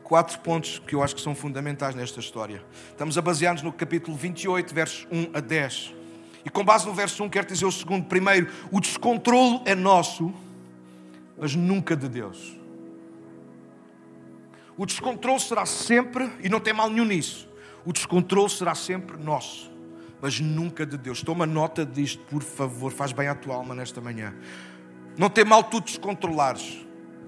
quatro 0.05 0.39
pontos 0.39 0.77
que 0.77 0.93
eu 0.93 1.01
acho 1.01 1.15
que 1.15 1.21
são 1.21 1.33
fundamentais 1.33 1.95
nesta 1.95 2.19
história. 2.19 2.63
Estamos 2.91 3.17
a 3.17 3.21
basear-nos 3.21 3.63
no 3.63 3.73
capítulo 3.73 4.15
28, 4.15 4.73
versos 4.73 5.07
1 5.11 5.31
a 5.33 5.39
10. 5.39 5.95
E 6.45 6.49
com 6.49 6.63
base 6.63 6.85
no 6.85 6.93
verso 6.93 7.23
1, 7.23 7.29
quero 7.29 7.47
dizer 7.47 7.65
o 7.65 7.71
segundo. 7.71 8.05
Primeiro, 8.05 8.47
o 8.71 8.79
descontrolo 8.79 9.63
é 9.65 9.73
nosso, 9.73 10.31
mas 11.35 11.55
nunca 11.55 11.95
de 11.95 12.07
Deus. 12.07 12.55
O 14.77 14.85
descontrole 14.85 15.39
será 15.39 15.65
sempre, 15.65 16.29
e 16.39 16.49
não 16.49 16.59
tem 16.59 16.71
mal 16.71 16.87
nenhum 16.87 17.05
nisso, 17.05 17.49
o 17.83 17.91
descontrole 17.91 18.49
será 18.49 18.75
sempre 18.75 19.17
nosso, 19.17 19.71
mas 20.21 20.39
nunca 20.39 20.85
de 20.85 20.99
Deus. 20.99 21.23
Toma 21.23 21.47
nota 21.47 21.83
disto, 21.83 22.23
por 22.25 22.43
favor, 22.43 22.91
faz 22.91 23.11
bem 23.11 23.27
à 23.27 23.33
tua 23.33 23.55
alma 23.55 23.73
nesta 23.73 23.99
manhã. 23.99 24.35
Não 25.17 25.29
tem 25.29 25.43
mal 25.43 25.63
tu 25.63 25.81
descontrolares. 25.81 26.84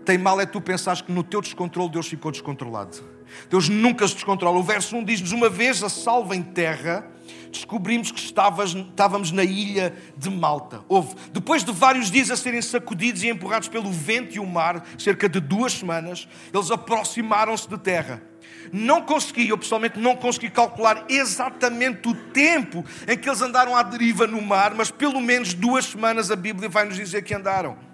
Tem 0.07 0.17
mal 0.17 0.39
é 0.39 0.45
tu 0.45 0.61
pensares 0.61 1.01
que 1.01 1.11
no 1.11 1.21
teu 1.21 1.41
descontrole 1.41 1.89
Deus 1.91 2.07
ficou 2.07 2.31
descontrolado. 2.31 3.03
Deus 3.49 3.67
nunca 3.67 4.07
se 4.07 4.13
descontrola. 4.13 4.57
O 4.57 4.63
verso 4.63 4.95
1 4.95 5.03
diz-nos: 5.03 5.33
Uma 5.33 5.49
vez 5.49 5.83
a 5.83 5.89
salva 5.89 6.33
em 6.33 6.41
terra, 6.41 7.05
descobrimos 7.51 8.09
que 8.09 8.19
estavas, 8.21 8.73
estávamos 8.73 9.33
na 9.33 9.43
ilha 9.43 9.93
de 10.15 10.29
Malta. 10.29 10.79
Houve, 10.87 11.13
depois 11.33 11.61
de 11.61 11.73
vários 11.73 12.09
dias 12.09 12.31
a 12.31 12.37
serem 12.37 12.61
sacudidos 12.61 13.21
e 13.21 13.27
empurrados 13.27 13.67
pelo 13.67 13.91
vento 13.91 14.33
e 14.33 14.39
o 14.39 14.45
mar, 14.45 14.81
cerca 14.97 15.27
de 15.27 15.41
duas 15.41 15.73
semanas, 15.73 16.25
eles 16.53 16.71
aproximaram-se 16.71 17.67
de 17.67 17.77
terra. 17.77 18.23
Não 18.71 19.01
consegui, 19.01 19.49
eu 19.49 19.57
pessoalmente 19.57 19.99
não 19.99 20.15
consegui 20.15 20.49
calcular 20.49 21.03
exatamente 21.09 22.07
o 22.07 22.15
tempo 22.31 22.85
em 23.05 23.17
que 23.17 23.27
eles 23.27 23.41
andaram 23.41 23.75
à 23.75 23.83
deriva 23.83 24.25
no 24.25 24.41
mar, 24.41 24.73
mas 24.73 24.89
pelo 24.89 25.19
menos 25.19 25.53
duas 25.53 25.83
semanas 25.83 26.31
a 26.31 26.35
Bíblia 26.37 26.69
vai 26.69 26.85
nos 26.85 26.95
dizer 26.95 27.23
que 27.23 27.33
andaram. 27.33 27.86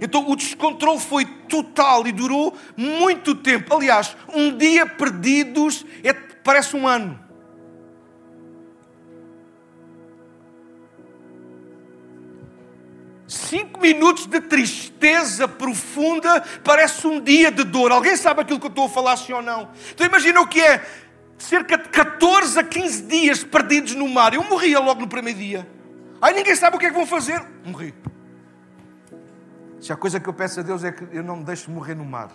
Então 0.00 0.28
o 0.30 0.36
descontrole 0.36 1.00
foi 1.00 1.24
total 1.24 2.06
e 2.06 2.12
durou 2.12 2.56
muito 2.76 3.34
tempo. 3.34 3.74
Aliás, 3.74 4.16
um 4.34 4.56
dia 4.56 4.86
perdidos 4.86 5.84
é, 6.04 6.12
parece 6.12 6.76
um 6.76 6.86
ano. 6.86 7.18
Cinco 13.26 13.80
minutos 13.80 14.26
de 14.26 14.40
tristeza 14.40 15.46
profunda 15.46 16.42
parece 16.64 17.06
um 17.06 17.20
dia 17.20 17.50
de 17.50 17.62
dor. 17.62 17.92
Alguém 17.92 18.16
sabe 18.16 18.40
aquilo 18.40 18.58
que 18.58 18.66
eu 18.66 18.70
estou 18.70 18.86
a 18.86 18.88
falar, 18.88 19.16
sim 19.16 19.32
ou 19.32 19.40
não? 19.40 19.70
Então 19.92 20.04
imagina 20.04 20.40
o 20.40 20.48
que 20.48 20.60
é 20.60 20.84
cerca 21.38 21.78
de 21.78 21.88
14 21.88 22.58
a 22.58 22.64
15 22.64 23.02
dias 23.02 23.44
perdidos 23.44 23.94
no 23.94 24.08
mar. 24.08 24.34
Eu 24.34 24.42
morria 24.42 24.80
logo 24.80 25.00
no 25.00 25.08
primeiro 25.08 25.38
dia. 25.38 25.68
Aí 26.20 26.34
ninguém 26.34 26.56
sabe 26.56 26.76
o 26.76 26.78
que 26.78 26.86
é 26.86 26.90
que 26.90 26.96
vão 26.96 27.06
fazer. 27.06 27.40
Morri. 27.64 27.94
Se 29.80 29.92
a 29.92 29.96
coisa 29.96 30.20
que 30.20 30.28
eu 30.28 30.34
peço 30.34 30.60
a 30.60 30.62
Deus 30.62 30.84
é 30.84 30.92
que 30.92 31.04
eu 31.10 31.22
não 31.22 31.36
me 31.36 31.44
deixe 31.44 31.70
morrer 31.70 31.94
no 31.94 32.04
mar. 32.04 32.30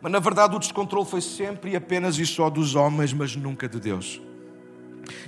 Mas 0.00 0.12
na 0.12 0.18
verdade 0.18 0.54
o 0.56 0.58
descontrole 0.58 1.06
foi 1.06 1.20
sempre 1.20 1.72
e 1.72 1.76
apenas 1.76 2.18
e 2.18 2.26
só 2.26 2.50
dos 2.50 2.74
homens, 2.74 3.12
mas 3.12 3.36
nunca 3.36 3.68
de 3.68 3.80
Deus. 3.80 4.20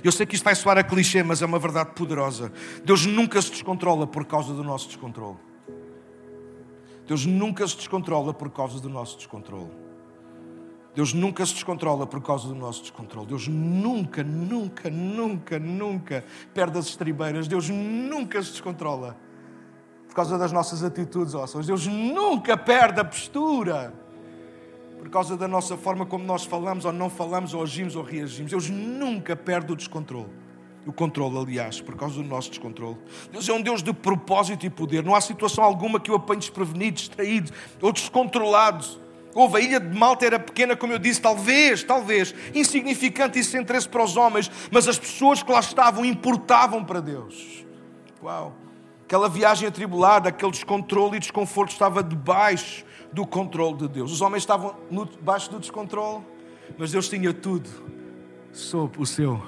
Eu 0.03 0.11
sei 0.11 0.25
que 0.25 0.35
isto 0.35 0.43
vai 0.43 0.55
soar 0.55 0.77
a 0.77 0.83
clichê, 0.83 1.23
mas 1.23 1.41
é 1.41 1.45
uma 1.45 1.59
verdade 1.59 1.91
poderosa. 1.95 2.51
Deus 2.83 3.05
nunca 3.05 3.41
se 3.41 3.51
descontrola 3.51 4.07
por 4.07 4.25
causa 4.25 4.53
do 4.53 4.63
nosso 4.63 4.87
descontrole. 4.87 5.37
Deus 7.07 7.25
nunca 7.25 7.67
se 7.67 7.77
descontrola 7.77 8.33
por 8.33 8.49
causa 8.49 8.79
do 8.79 8.89
nosso 8.89 9.17
descontrole. 9.17 9.71
Deus 10.97 11.13
nunca 11.13 11.45
se 11.45 11.53
descontrola 11.53 12.07
por 12.07 12.19
causa 12.23 12.47
do 12.47 12.55
nosso 12.55 12.81
descontrole. 12.81 13.27
Deus 13.27 13.47
nunca, 13.47 14.23
nunca, 14.23 14.89
nunca, 14.89 15.59
nunca 15.59 16.25
perde 16.55 16.79
as 16.79 16.87
estribeiras. 16.87 17.47
Deus 17.47 17.69
nunca 17.69 18.41
se 18.41 18.53
descontrola 18.53 19.15
por 20.07 20.15
causa 20.15 20.39
das 20.39 20.51
nossas 20.51 20.83
atitudes 20.83 21.35
ósseas. 21.35 21.67
Deus 21.67 21.85
nunca 21.85 22.57
perde 22.57 22.99
a 22.99 23.05
postura 23.05 23.93
por 24.97 25.07
causa 25.09 25.37
da 25.37 25.47
nossa 25.47 25.77
forma 25.77 26.03
como 26.03 26.25
nós 26.25 26.45
falamos 26.45 26.83
ou 26.83 26.91
não 26.91 27.11
falamos, 27.11 27.53
ou 27.53 27.61
agimos 27.61 27.95
ou 27.95 28.01
reagimos. 28.01 28.49
Deus 28.49 28.67
nunca 28.67 29.35
perde 29.35 29.71
o 29.71 29.75
descontrole. 29.75 30.31
O 30.83 30.91
controle, 30.91 31.37
aliás, 31.37 31.79
por 31.79 31.95
causa 31.95 32.15
do 32.15 32.23
nosso 32.23 32.49
descontrole. 32.49 32.97
Deus 33.31 33.47
é 33.47 33.53
um 33.53 33.61
Deus 33.61 33.83
de 33.83 33.93
propósito 33.93 34.65
e 34.65 34.69
poder. 34.71 35.03
Não 35.03 35.13
há 35.13 35.21
situação 35.21 35.63
alguma 35.63 35.99
que 35.99 36.09
o 36.09 36.15
apanhe 36.15 36.39
desprevenido, 36.39 36.95
distraído 36.95 37.51
ou 37.79 37.91
descontrolado. 37.91 39.05
Houve, 39.37 39.57
a 39.57 39.59
ilha 39.59 39.79
de 39.79 39.95
Malta 39.95 40.25
era 40.25 40.39
pequena, 40.39 40.75
como 40.75 40.93
eu 40.93 40.97
disse, 40.97 41.21
talvez, 41.21 41.83
talvez, 41.83 42.33
insignificante 42.55 43.37
e 43.37 43.43
sem 43.43 43.61
interesse 43.61 43.87
para 43.87 44.03
os 44.03 44.17
homens, 44.17 44.49
mas 44.71 44.87
as 44.87 44.97
pessoas 44.97 45.43
que 45.43 45.51
lá 45.51 45.59
estavam 45.59 46.03
importavam 46.03 46.83
para 46.83 46.99
Deus. 46.99 47.63
Uau! 48.19 48.55
Aquela 49.03 49.29
viagem 49.29 49.67
atribulada, 49.67 50.29
aquele 50.29 50.49
descontrole 50.49 51.17
e 51.17 51.19
desconforto 51.19 51.69
estava 51.69 52.01
debaixo 52.01 52.83
do 53.13 53.27
controle 53.27 53.77
de 53.77 53.87
Deus. 53.87 54.11
Os 54.11 54.21
homens 54.21 54.41
estavam 54.41 54.75
debaixo 54.89 55.51
do 55.51 55.59
descontrole, 55.59 56.25
mas 56.75 56.91
Deus 56.91 57.07
tinha 57.07 57.31
tudo 57.31 57.69
sob 58.51 58.99
o 58.99 59.05
seu 59.05 59.39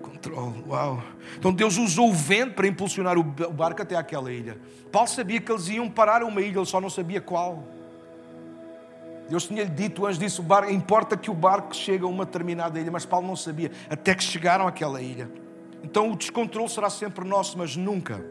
controle. 0.00 0.62
Uau! 0.68 1.02
Então 1.36 1.52
Deus 1.52 1.76
usou 1.78 2.10
o 2.10 2.14
vento 2.14 2.54
para 2.54 2.68
impulsionar 2.68 3.18
o 3.18 3.24
barco 3.24 3.82
até 3.82 3.96
aquela 3.96 4.32
ilha. 4.32 4.56
Paulo 4.92 5.08
sabia 5.08 5.40
que 5.40 5.50
eles 5.50 5.68
iam 5.68 5.90
parar 5.90 6.22
a 6.22 6.26
uma 6.26 6.40
ilha, 6.40 6.58
ele 6.58 6.64
só 6.64 6.80
não 6.80 6.88
sabia 6.88 7.20
qual. 7.20 7.79
Deus 9.30 9.46
tinha-lhe 9.46 9.70
dito 9.70 10.04
antes 10.04 10.18
disso: 10.18 10.42
o 10.42 10.44
barco, 10.44 10.70
importa 10.70 11.16
que 11.16 11.30
o 11.30 11.34
barco 11.34 11.74
chegue 11.74 12.04
a 12.04 12.08
uma 12.08 12.26
determinada 12.26 12.78
ilha, 12.78 12.90
mas 12.90 13.06
Paulo 13.06 13.26
não 13.26 13.36
sabia, 13.36 13.70
até 13.88 14.14
que 14.14 14.22
chegaram 14.22 14.66
àquela 14.66 15.00
ilha. 15.00 15.30
Então 15.82 16.10
o 16.10 16.16
descontrole 16.16 16.68
será 16.68 16.90
sempre 16.90 17.24
nosso, 17.24 17.56
mas 17.56 17.76
nunca 17.76 18.22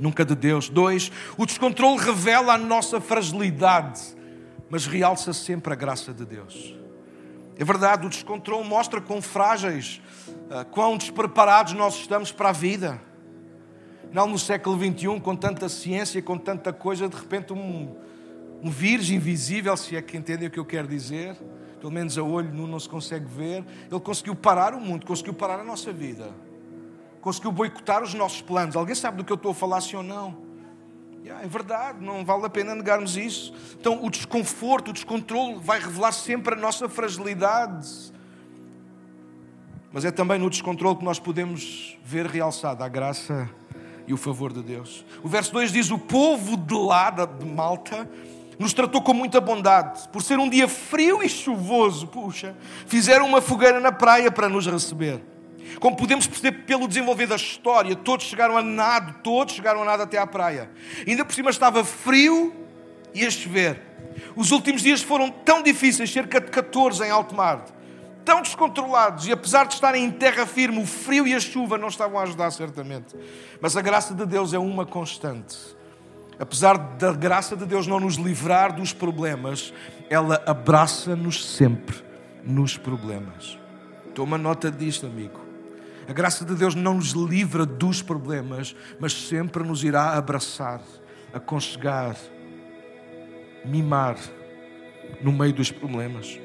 nunca 0.00 0.24
de 0.24 0.34
Deus. 0.34 0.68
Dois, 0.68 1.10
o 1.36 1.46
descontrole 1.46 1.98
revela 1.98 2.54
a 2.54 2.58
nossa 2.58 3.00
fragilidade, 3.00 4.00
mas 4.68 4.86
realça 4.86 5.32
sempre 5.32 5.72
a 5.72 5.76
graça 5.76 6.12
de 6.12 6.24
Deus. 6.24 6.74
É 7.58 7.64
verdade, 7.64 8.06
o 8.06 8.10
descontrole 8.10 8.68
mostra 8.68 9.00
quão 9.00 9.22
frágeis, 9.22 10.00
ah, 10.50 10.64
quão 10.64 10.96
despreparados 10.96 11.72
nós 11.72 11.94
estamos 11.94 12.30
para 12.30 12.50
a 12.50 12.52
vida. 12.52 13.00
Não 14.12 14.26
no 14.26 14.38
século 14.38 14.76
XXI, 14.78 15.20
com 15.20 15.34
tanta 15.34 15.68
ciência, 15.68 16.20
com 16.22 16.36
tanta 16.36 16.72
coisa, 16.72 17.08
de 17.08 17.16
repente 17.16 17.52
um, 17.52 17.96
um 18.62 18.70
vírus 18.70 19.10
invisível, 19.10 19.76
se 19.76 19.96
é 19.96 20.02
que 20.02 20.16
entendem 20.16 20.48
o 20.48 20.50
que 20.50 20.58
eu 20.58 20.64
quero 20.64 20.88
dizer, 20.88 21.36
pelo 21.80 21.92
menos 21.92 22.16
a 22.16 22.22
olho 22.22 22.52
não 22.52 22.80
se 22.80 22.88
consegue 22.88 23.26
ver, 23.26 23.64
ele 23.90 24.00
conseguiu 24.00 24.34
parar 24.34 24.74
o 24.74 24.80
mundo, 24.80 25.06
conseguiu 25.06 25.34
parar 25.34 25.60
a 25.60 25.64
nossa 25.64 25.92
vida 25.92 26.32
conseguiu 27.26 27.50
boicotar 27.50 28.04
os 28.04 28.14
nossos 28.14 28.40
planos. 28.40 28.76
Alguém 28.76 28.94
sabe 28.94 29.16
do 29.16 29.24
que 29.24 29.32
eu 29.32 29.36
estou 29.36 29.50
a 29.50 29.54
falar, 29.54 29.80
sim 29.80 29.96
ou 29.96 30.02
não? 30.04 30.38
Yeah, 31.24 31.44
é 31.44 31.48
verdade, 31.48 31.98
não 32.00 32.24
vale 32.24 32.46
a 32.46 32.48
pena 32.48 32.72
negarmos 32.72 33.16
isso. 33.16 33.52
Então, 33.80 34.04
o 34.04 34.08
desconforto, 34.08 34.90
o 34.90 34.92
descontrole 34.92 35.58
vai 35.58 35.80
revelar 35.80 36.12
sempre 36.12 36.54
a 36.54 36.56
nossa 36.56 36.88
fragilidade. 36.88 38.12
Mas 39.92 40.04
é 40.04 40.12
também 40.12 40.38
no 40.38 40.48
descontrole 40.48 40.98
que 40.98 41.04
nós 41.04 41.18
podemos 41.18 41.98
ver 42.04 42.26
realçada 42.26 42.84
a 42.84 42.88
graça 42.88 43.50
e 44.06 44.14
o 44.14 44.16
favor 44.16 44.52
de 44.52 44.62
Deus. 44.62 45.04
O 45.20 45.28
verso 45.28 45.52
2 45.52 45.72
diz: 45.72 45.90
O 45.90 45.98
povo 45.98 46.56
de 46.56 46.74
lá, 46.74 47.10
de 47.10 47.44
Malta, 47.44 48.08
nos 48.58 48.72
tratou 48.72 49.02
com 49.02 49.12
muita 49.12 49.40
bondade. 49.40 50.08
Por 50.08 50.22
ser 50.22 50.38
um 50.38 50.48
dia 50.48 50.68
frio 50.68 51.22
e 51.22 51.28
chuvoso, 51.28 52.06
puxa, 52.06 52.56
fizeram 52.86 53.26
uma 53.26 53.40
fogueira 53.40 53.80
na 53.80 53.92
praia 53.92 54.30
para 54.30 54.48
nos 54.48 54.66
receber. 54.66 55.22
Como 55.80 55.96
podemos 55.96 56.26
perceber 56.26 56.64
pelo 56.64 56.88
desenvolver 56.88 57.26
da 57.26 57.36
história, 57.36 57.94
todos 57.94 58.26
chegaram 58.26 58.56
a 58.56 58.62
nado, 58.62 59.16
todos 59.22 59.54
chegaram 59.54 59.82
a 59.82 59.84
nado 59.84 60.02
até 60.04 60.18
à 60.18 60.26
praia. 60.26 60.70
Ainda 61.06 61.24
por 61.24 61.34
cima 61.34 61.50
estava 61.50 61.84
frio 61.84 62.54
e 63.14 63.26
a 63.26 63.30
chover. 63.30 63.82
Os 64.34 64.52
últimos 64.52 64.82
dias 64.82 65.02
foram 65.02 65.30
tão 65.30 65.62
difíceis, 65.62 66.10
cerca 66.10 66.40
de 66.40 66.50
14 66.50 67.04
em 67.04 67.10
alto 67.10 67.34
mar, 67.34 67.64
tão 68.24 68.40
descontrolados, 68.40 69.26
e 69.26 69.32
apesar 69.32 69.66
de 69.66 69.74
estarem 69.74 70.04
em 70.04 70.10
terra 70.10 70.46
firme, 70.46 70.82
o 70.82 70.86
frio 70.86 71.26
e 71.26 71.34
a 71.34 71.40
chuva 71.40 71.76
não 71.76 71.88
estavam 71.88 72.18
a 72.18 72.22
ajudar, 72.22 72.50
certamente. 72.50 73.14
Mas 73.60 73.76
a 73.76 73.82
graça 73.82 74.14
de 74.14 74.24
Deus 74.24 74.52
é 74.54 74.58
uma 74.58 74.86
constante. 74.86 75.75
Apesar 76.38 76.76
da 76.76 77.12
graça 77.12 77.56
de 77.56 77.64
Deus 77.64 77.86
não 77.86 77.98
nos 77.98 78.16
livrar 78.16 78.74
dos 78.74 78.92
problemas, 78.92 79.72
ela 80.10 80.42
abraça-nos 80.46 81.44
sempre 81.44 81.96
nos 82.44 82.76
problemas. 82.76 83.58
Toma 84.14 84.36
nota 84.36 84.70
disto, 84.70 85.06
amigo. 85.06 85.40
A 86.08 86.12
graça 86.12 86.44
de 86.44 86.54
Deus 86.54 86.74
não 86.74 86.94
nos 86.94 87.10
livra 87.10 87.66
dos 87.66 88.00
problemas, 88.00 88.76
mas 89.00 89.12
sempre 89.12 89.64
nos 89.64 89.82
irá 89.82 90.12
abraçar, 90.12 90.80
aconchegar, 91.32 92.16
mimar 93.64 94.16
no 95.20 95.32
meio 95.32 95.52
dos 95.52 95.70
problemas. 95.70 96.38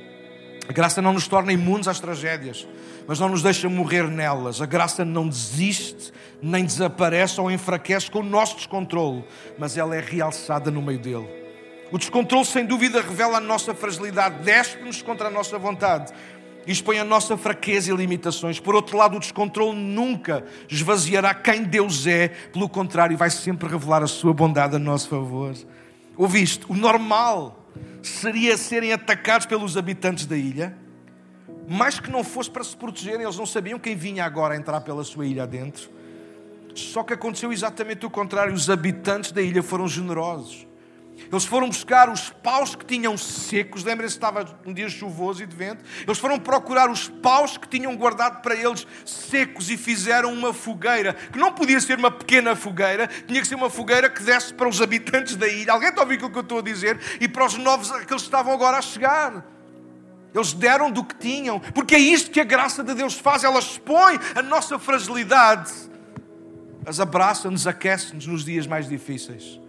A 0.68 0.74
graça 0.74 1.02
não 1.02 1.14
nos 1.14 1.28
torna 1.28 1.52
imunes 1.52 1.88
às 1.88 2.00
tragédias, 2.00 2.68
mas 3.08 3.20
não 3.20 3.30
nos 3.30 3.44
deixa 3.44 3.68
morrer 3.70 4.08
nelas. 4.08 4.62
A 4.62 4.66
graça 4.66 5.04
não 5.04 5.28
desiste, 5.28 6.12
nem 6.42 6.66
desaparece 6.66 7.40
ou 7.40 7.52
enfraquece 7.52 8.10
com 8.10 8.20
o 8.20 8.24
nosso 8.24 8.56
descontrole, 8.56 9.24
mas 9.58 9.78
ela 9.78 9.96
é 9.96 10.00
realçada 10.00 10.72
no 10.72 10.82
meio 10.82 11.00
dele. 11.00 11.30
O 11.92 11.98
descontrole, 11.98 12.46
sem 12.46 12.66
dúvida, 12.66 13.02
revela 13.02 13.38
a 13.38 13.42
nossa 13.42 13.76
fragilidade, 13.76 14.44
despe-nos 14.44 15.02
contra 15.02 15.28
a 15.28 15.32
nossa 15.32 15.60
vontade, 15.60 16.14
e 16.66 16.72
expõe 16.72 17.00
a 17.00 17.04
nossa 17.04 17.36
fraqueza 17.38 17.92
e 17.92 17.96
limitações. 17.96 18.60
Por 18.60 18.76
outro 18.76 18.98
lado, 18.98 19.18
o 19.18 19.20
descontrole 19.20 19.76
nunca 19.78 20.46
esvaziará 20.70 21.34
quem 21.34 21.64
Deus 21.64 22.08
é, 22.08 22.30
pelo 22.30 22.70
contrário, 22.70 23.18
vai 23.18 23.30
sempre 23.30 23.68
revelar 23.68 24.04
a 24.04 24.08
sua 24.08 24.34
bondade 24.34 24.76
a 24.76 24.80
nosso 24.80 25.10
favor. 25.10 25.54
Ouviste? 26.16 26.66
O 26.70 26.76
normal 26.76 27.68
seria 28.02 28.58
serem 28.58 28.94
atacados 28.94 29.46
pelos 29.46 29.76
habitantes 29.76 30.26
da 30.26 30.38
ilha, 30.38 30.78
mais 31.68 32.00
que 32.00 32.10
não 32.10 32.24
fosse 32.24 32.50
para 32.50 32.64
se 32.64 32.76
protegerem, 32.76 33.24
eles 33.24 33.38
não 33.38 33.46
sabiam 33.46 33.80
quem 33.80 33.96
vinha 33.96 34.26
agora 34.26 34.56
entrar 34.56 34.82
pela 34.82 35.04
sua 35.04 35.26
ilha 35.26 35.44
adentro. 35.44 35.90
Só 36.76 37.04
que 37.04 37.14
aconteceu 37.14 37.52
exatamente 37.52 38.06
o 38.06 38.10
contrário: 38.10 38.54
os 38.54 38.70
habitantes 38.70 39.32
da 39.32 39.42
ilha 39.42 39.64
foram 39.64 39.88
generosos. 39.88 40.68
Eles 41.32 41.46
foram 41.46 41.68
buscar 41.68 42.10
os 42.10 42.30
paus 42.30 42.76
que 42.76 42.86
tinham 42.86 43.18
secos, 43.18 43.84
lembrem-se 43.84 44.16
estava 44.16 44.60
um 44.66 44.74
dia 44.74 44.90
chuvoso 44.90 45.44
e 45.44 45.46
de 45.46 45.56
vento. 45.56 45.84
Eles 46.06 46.18
foram 46.18 46.40
procurar 46.40 46.90
os 46.90 47.08
paus 47.08 47.58
que 47.58 47.68
tinham 47.68 47.96
guardado 47.96 48.42
para 48.42 48.56
eles 48.56 48.88
secos 49.06 49.70
e 49.70 49.78
fizeram 49.78 50.34
uma 50.34 50.54
fogueira, 50.54 51.14
que 51.14 51.38
não 51.38 51.52
podia 51.54 51.80
ser 51.80 51.98
uma 51.98 52.12
pequena 52.12 52.56
fogueira, 52.56 53.08
tinha 53.28 53.40
que 53.40 53.48
ser 53.48 53.56
uma 53.56 53.70
fogueira 53.70 54.10
que 54.10 54.24
desse 54.24 54.54
para 54.54 54.68
os 54.68 54.82
habitantes 54.82 55.36
da 55.36 55.48
ilha. 55.48 55.74
Alguém 55.74 55.90
está 55.90 56.02
a 56.02 56.04
ouvir 56.04 56.24
o 56.24 56.30
que 56.30 56.38
eu 56.38 56.42
estou 56.42 56.60
a 56.60 56.62
dizer? 56.62 57.00
E 57.20 57.28
para 57.28 57.46
os 57.46 57.58
novos 57.58 57.92
que 58.06 58.12
eles 58.12 58.24
estavam 58.24 58.54
agora 58.54 58.78
a 58.78 58.82
chegar. 58.82 59.46
Eles 60.34 60.54
deram 60.54 60.90
do 60.90 61.04
que 61.04 61.16
tinham, 61.16 61.60
porque 61.60 61.94
é 61.94 62.00
isto 62.00 62.32
que 62.32 62.40
a 62.40 62.46
graça 62.46 62.84
de 62.84 62.94
Deus 62.94 63.16
faz, 63.16 63.44
ela 63.44 63.60
expõe 63.60 64.18
a 64.34 64.42
nossa 64.42 64.80
fragilidade, 64.80 65.91
as 66.86 67.00
abraça-nos, 67.00 67.68
aquece-nos 67.68 68.26
nos 68.26 68.44
dias 68.44 68.66
mais 68.66 68.88
difíceis. 68.88 69.60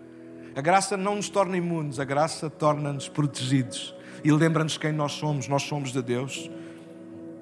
A 0.55 0.61
graça 0.61 0.97
não 0.97 1.17
nos 1.17 1.29
torna 1.29 1.57
imunes, 1.57 1.99
a 1.99 2.05
graça 2.05 2.49
torna-nos 2.49 3.09
protegidos 3.09 3.95
e 4.25 4.31
lembra-nos 4.31 4.77
quem 4.77 4.93
nós 4.93 5.13
somos. 5.13 5.49
Nós 5.49 5.63
somos 5.63 5.93
de 5.93 6.03
Deus. 6.03 6.51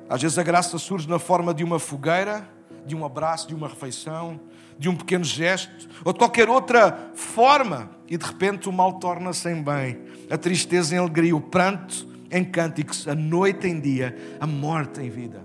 Às 0.08 0.22
vezes 0.22 0.38
a 0.38 0.42
graça 0.42 0.78
surge 0.78 1.08
na 1.08 1.18
forma 1.18 1.52
de 1.54 1.62
uma 1.62 1.78
fogueira, 1.78 2.48
de 2.86 2.96
um 2.96 3.04
abraço, 3.04 3.48
de 3.48 3.54
uma 3.54 3.68
refeição, 3.68 4.40
de 4.78 4.88
um 4.88 4.96
pequeno 4.96 5.24
gesto 5.24 5.88
ou 6.04 6.12
de 6.12 6.18
qualquer 6.18 6.48
outra 6.48 7.10
forma 7.14 7.90
e 8.08 8.16
de 8.16 8.24
repente 8.24 8.68
o 8.68 8.72
mal 8.72 8.94
torna-se 8.94 9.48
em 9.48 9.62
bem, 9.62 10.00
a 10.28 10.36
tristeza 10.36 10.94
em 10.94 10.98
alegria, 10.98 11.36
o 11.36 11.40
pranto 11.40 12.08
em 12.30 12.44
cânticos, 12.44 13.06
a 13.06 13.14
noite 13.14 13.66
em 13.66 13.78
dia, 13.78 14.16
a 14.40 14.46
morte 14.46 15.00
em 15.00 15.10
vida. 15.10 15.44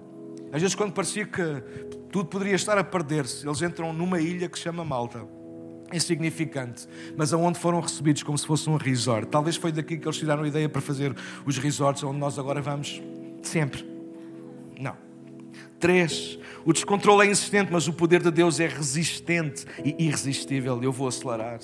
Às 0.51 0.61
vezes, 0.61 0.75
quando 0.75 0.93
parecia 0.93 1.25
que 1.25 1.41
Tudo 2.15 2.30
poderia 2.30 2.56
estar 2.56 2.78
a 2.78 2.84
perder-se. 2.86 3.45
Eles 3.45 3.62
entram 3.62 3.91
numa 3.91 4.21
ilha 4.21 4.47
que 4.47 4.58
se 4.58 4.63
chama 4.63 4.86
Malta. 4.86 5.28
Insignificante, 5.91 6.88
mas 7.17 7.34
aonde 7.34 7.60
foram 7.60 7.82
recebidos 7.82 8.23
como 8.23 8.38
se 8.38 8.47
fosse 8.47 8.69
um 8.69 8.78
resort. 8.78 9.28
Talvez 9.28 9.58
foi 9.58 9.69
daqui 9.69 9.97
que 9.97 10.08
eles 10.08 10.17
tiraram 10.17 10.43
a 10.43 10.47
ideia 10.47 10.69
para 10.69 10.80
fazer 10.80 11.13
os 11.45 11.58
resorts 11.58 12.01
onde 12.04 12.17
nós 12.17 12.39
agora 12.39 12.62
vamos 12.62 13.01
sempre. 13.43 13.86
Não. 14.80 14.95
Três, 15.78 16.39
o 16.63 16.71
descontrole 16.71 17.28
é 17.28 17.32
insistente, 17.32 17.69
mas 17.69 17.86
o 17.86 17.91
poder 17.91 18.23
de 18.23 18.32
Deus 18.32 18.62
é 18.62 18.67
resistente 18.67 19.65
e 19.84 20.06
irresistível. 20.06 20.82
Eu 20.82 20.93
vou 20.93 21.10
acelerar. 21.10 21.60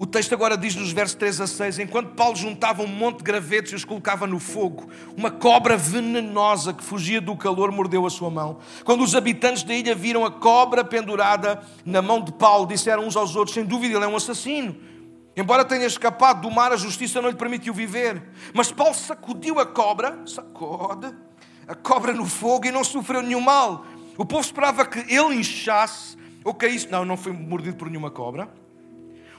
O 0.00 0.06
texto 0.06 0.32
agora 0.32 0.56
diz 0.56 0.74
nos 0.74 0.92
versos 0.92 1.14
3 1.16 1.42
a 1.42 1.46
6: 1.46 1.78
Enquanto 1.80 2.14
Paulo 2.14 2.34
juntava 2.34 2.82
um 2.82 2.86
monte 2.86 3.18
de 3.18 3.24
gravetos 3.24 3.72
e 3.72 3.74
os 3.74 3.84
colocava 3.84 4.26
no 4.26 4.40
fogo, 4.40 4.88
uma 5.14 5.30
cobra 5.30 5.76
venenosa 5.76 6.72
que 6.72 6.82
fugia 6.82 7.20
do 7.20 7.36
calor 7.36 7.70
mordeu 7.70 8.06
a 8.06 8.10
sua 8.10 8.30
mão. 8.30 8.60
Quando 8.82 9.04
os 9.04 9.14
habitantes 9.14 9.62
da 9.62 9.74
ilha 9.74 9.94
viram 9.94 10.24
a 10.24 10.30
cobra 10.30 10.82
pendurada 10.82 11.62
na 11.84 12.00
mão 12.00 12.24
de 12.24 12.32
Paulo, 12.32 12.66
disseram 12.66 13.06
uns 13.06 13.14
aos 13.14 13.36
outros: 13.36 13.52
Sem 13.52 13.62
dúvida, 13.62 13.94
ele 13.94 14.04
é 14.06 14.08
um 14.08 14.16
assassino. 14.16 14.74
Embora 15.36 15.66
tenha 15.66 15.84
escapado 15.84 16.48
do 16.48 16.50
mar, 16.50 16.72
a 16.72 16.78
justiça 16.78 17.20
não 17.20 17.28
lhe 17.28 17.36
permitiu 17.36 17.74
viver. 17.74 18.22
Mas 18.54 18.72
Paulo 18.72 18.94
sacudiu 18.94 19.60
a 19.60 19.66
cobra, 19.66 20.18
sacode, 20.24 21.14
a 21.68 21.74
cobra 21.74 22.14
no 22.14 22.24
fogo 22.24 22.66
e 22.66 22.72
não 22.72 22.82
sofreu 22.84 23.20
nenhum 23.20 23.42
mal. 23.42 23.84
O 24.16 24.24
povo 24.24 24.40
esperava 24.40 24.86
que 24.86 25.00
ele 25.14 25.34
inchasse 25.34 26.16
ou 26.42 26.54
caísse. 26.54 26.90
Não, 26.90 27.04
não 27.04 27.18
foi 27.18 27.34
mordido 27.34 27.76
por 27.76 27.90
nenhuma 27.90 28.10
cobra. 28.10 28.48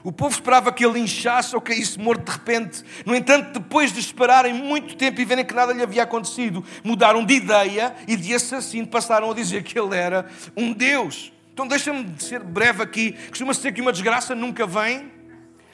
O 0.04 0.10
povo 0.10 0.34
esperava 0.34 0.72
que 0.72 0.84
ele 0.84 0.98
inchasse 0.98 1.54
ou 1.54 1.60
caísse 1.60 1.98
morto 1.98 2.24
de 2.24 2.32
repente. 2.32 2.82
No 3.06 3.14
entanto, 3.14 3.60
depois 3.60 3.92
de 3.92 4.00
esperarem 4.00 4.52
muito 4.52 4.96
tempo 4.96 5.20
e 5.20 5.24
verem 5.24 5.44
que 5.44 5.54
nada 5.54 5.72
lhe 5.72 5.82
havia 5.82 6.02
acontecido, 6.02 6.64
mudaram 6.82 7.24
de 7.24 7.34
ideia 7.34 7.94
e 8.08 8.16
de 8.16 8.34
assassino 8.34 8.86
passaram 8.86 9.30
a 9.30 9.34
dizer 9.34 9.62
que 9.62 9.78
ele 9.78 9.96
era 9.96 10.26
um 10.56 10.72
Deus. 10.72 11.32
Então 11.52 11.66
deixa-me 11.66 12.14
ser 12.18 12.40
breve 12.40 12.82
aqui. 12.82 13.12
Costuma-se 13.28 13.60
dizer 13.60 13.72
que 13.72 13.80
uma 13.80 13.92
desgraça 13.92 14.34
nunca 14.34 14.66
vem 14.66 15.21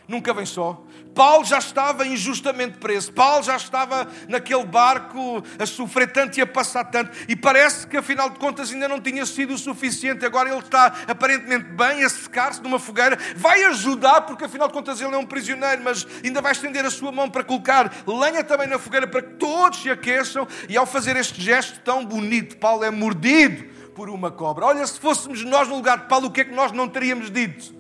nunca 0.08 0.32
vem 0.32 0.46
só. 0.46 0.82
Paulo 1.14 1.44
já 1.44 1.58
estava 1.58 2.06
injustamente 2.06 2.78
preso. 2.78 3.12
Paulo 3.12 3.42
já 3.42 3.56
estava 3.56 4.08
naquele 4.28 4.64
barco 4.64 5.42
a 5.58 5.66
sofrer 5.66 6.10
tanto 6.10 6.38
e 6.38 6.40
a 6.40 6.46
passar 6.46 6.84
tanto. 6.84 7.10
E 7.28 7.36
parece 7.36 7.86
que, 7.86 7.96
afinal 7.96 8.30
de 8.30 8.38
contas, 8.38 8.72
ainda 8.72 8.88
não 8.88 9.00
tinha 9.00 9.26
sido 9.26 9.52
o 9.52 9.58
suficiente. 9.58 10.24
Agora 10.24 10.48
ele 10.48 10.60
está 10.60 10.94
aparentemente 11.06 11.64
bem, 11.70 12.02
a 12.04 12.08
secar-se 12.08 12.62
numa 12.62 12.78
fogueira. 12.78 13.18
Vai 13.36 13.64
ajudar, 13.64 14.22
porque, 14.22 14.44
afinal 14.44 14.68
de 14.68 14.74
contas, 14.74 15.00
ele 15.00 15.14
é 15.14 15.18
um 15.18 15.26
prisioneiro, 15.26 15.82
mas 15.82 16.06
ainda 16.24 16.40
vai 16.40 16.52
estender 16.52 16.84
a 16.84 16.90
sua 16.90 17.12
mão 17.12 17.28
para 17.28 17.44
colocar 17.44 17.92
lenha 18.06 18.42
também 18.42 18.68
na 18.68 18.78
fogueira 18.78 19.06
para 19.06 19.22
que 19.22 19.34
todos 19.34 19.82
se 19.82 19.90
aqueçam. 19.90 20.46
E 20.68 20.76
ao 20.76 20.86
fazer 20.86 21.16
este 21.16 21.42
gesto 21.42 21.80
tão 21.80 22.04
bonito, 22.04 22.56
Paulo 22.56 22.84
é 22.84 22.90
mordido 22.90 23.64
por 23.94 24.08
uma 24.08 24.30
cobra. 24.30 24.66
Olha, 24.66 24.86
se 24.86 24.98
fôssemos 24.98 25.44
nós 25.44 25.66
no 25.68 25.74
lugar 25.74 25.98
de 25.98 26.06
Paulo, 26.06 26.28
o 26.28 26.30
que 26.30 26.42
é 26.42 26.44
que 26.44 26.54
nós 26.54 26.70
não 26.70 26.88
teríamos 26.88 27.30
dito? 27.30 27.77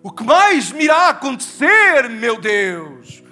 O 0.00 0.12
que 0.12 0.22
mais 0.22 0.70
me 0.70 0.84
irá 0.84 1.08
acontecer, 1.08 2.08
meu 2.08 2.40
Deus? 2.40 3.22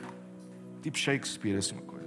Tipo 0.82 0.98
Shakespeare, 0.98 1.56
assim 1.56 1.74
uma 1.74 1.82
coisa. 1.82 2.06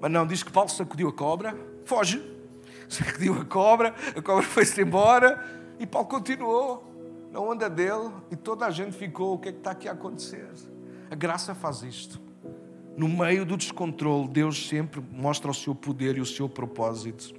Mas 0.00 0.10
não, 0.10 0.24
diz 0.24 0.42
que 0.42 0.52
Paulo 0.52 0.68
sacudiu 0.68 1.08
a 1.08 1.12
cobra, 1.12 1.56
foge. 1.84 2.22
Sacudiu 2.88 3.40
a 3.40 3.44
cobra, 3.44 3.94
a 4.14 4.20
cobra 4.20 4.42
foi-se 4.42 4.82
embora 4.82 5.42
e 5.80 5.86
Paulo 5.86 6.08
continuou 6.08 6.84
na 7.32 7.40
onda 7.40 7.68
dele 7.68 8.10
e 8.30 8.36
toda 8.36 8.66
a 8.66 8.70
gente 8.70 8.92
ficou. 8.92 9.34
O 9.34 9.38
que 9.38 9.48
é 9.48 9.52
que 9.52 9.58
está 9.58 9.70
aqui 9.70 9.88
a 9.88 9.92
acontecer? 9.92 10.46
A 11.10 11.14
graça 11.14 11.54
faz 11.54 11.82
isto. 11.82 12.20
No 12.96 13.08
meio 13.08 13.46
do 13.46 13.56
descontrole, 13.56 14.28
Deus 14.28 14.68
sempre 14.68 15.02
mostra 15.10 15.50
o 15.50 15.54
seu 15.54 15.74
poder 15.74 16.18
e 16.18 16.20
o 16.20 16.26
seu 16.26 16.48
propósito. 16.48 17.34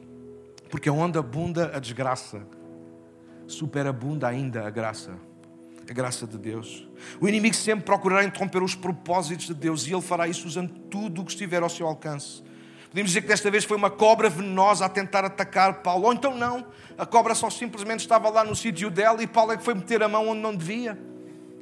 Porque 0.69 0.89
onde 0.89 1.19
abunda 1.19 1.71
a 1.76 1.80
desgraça, 1.80 2.41
superabunda 3.45 4.28
ainda 4.28 4.65
a 4.65 4.69
graça 4.71 5.19
a 5.89 5.93
graça 5.93 6.26
de 6.26 6.38
Deus. 6.38 6.88
O 7.19 7.28
inimigo 7.28 7.56
sempre 7.56 7.86
procurará 7.86 8.24
interromper 8.24 8.63
os 8.63 8.76
propósitos 8.76 9.48
de 9.48 9.54
Deus 9.54 9.86
e 9.86 9.93
ele 9.93 10.02
fará 10.02 10.28
isso 10.28 10.48
usando 10.48 10.72
tudo 10.89 11.22
o 11.22 11.26
que 11.26 11.32
estiver 11.32 11.62
ao 11.62 11.69
seu 11.69 11.88
alcance. 11.88 12.43
Podemos 12.89 13.10
dizer 13.10 13.22
que 13.22 13.28
desta 13.28 13.50
vez 13.50 13.63
foi 13.63 13.76
uma 13.76 13.89
cobra 13.89 14.30
venenosa 14.30 14.86
a 14.86 14.89
tentar 14.89 15.26
atacar 15.26 15.82
Paulo, 15.82 16.06
ou 16.06 16.13
então 16.13 16.36
não, 16.36 16.65
a 16.96 17.06
cobra 17.06 17.34
só 17.34 17.50
simplesmente 17.50 18.02
estava 18.02 18.30
lá 18.30 18.43
no 18.43 18.56
sítio 18.56 18.91
dela 18.91 19.24
e 19.24 19.28
Paulo 19.28 19.52
é 19.52 19.58
que 19.58 19.63
foi 19.63 19.74
meter 19.74 20.04
a 20.04 20.08
mão 20.08 20.30
onde 20.30 20.41
não 20.41 20.56
devia. 20.56 20.98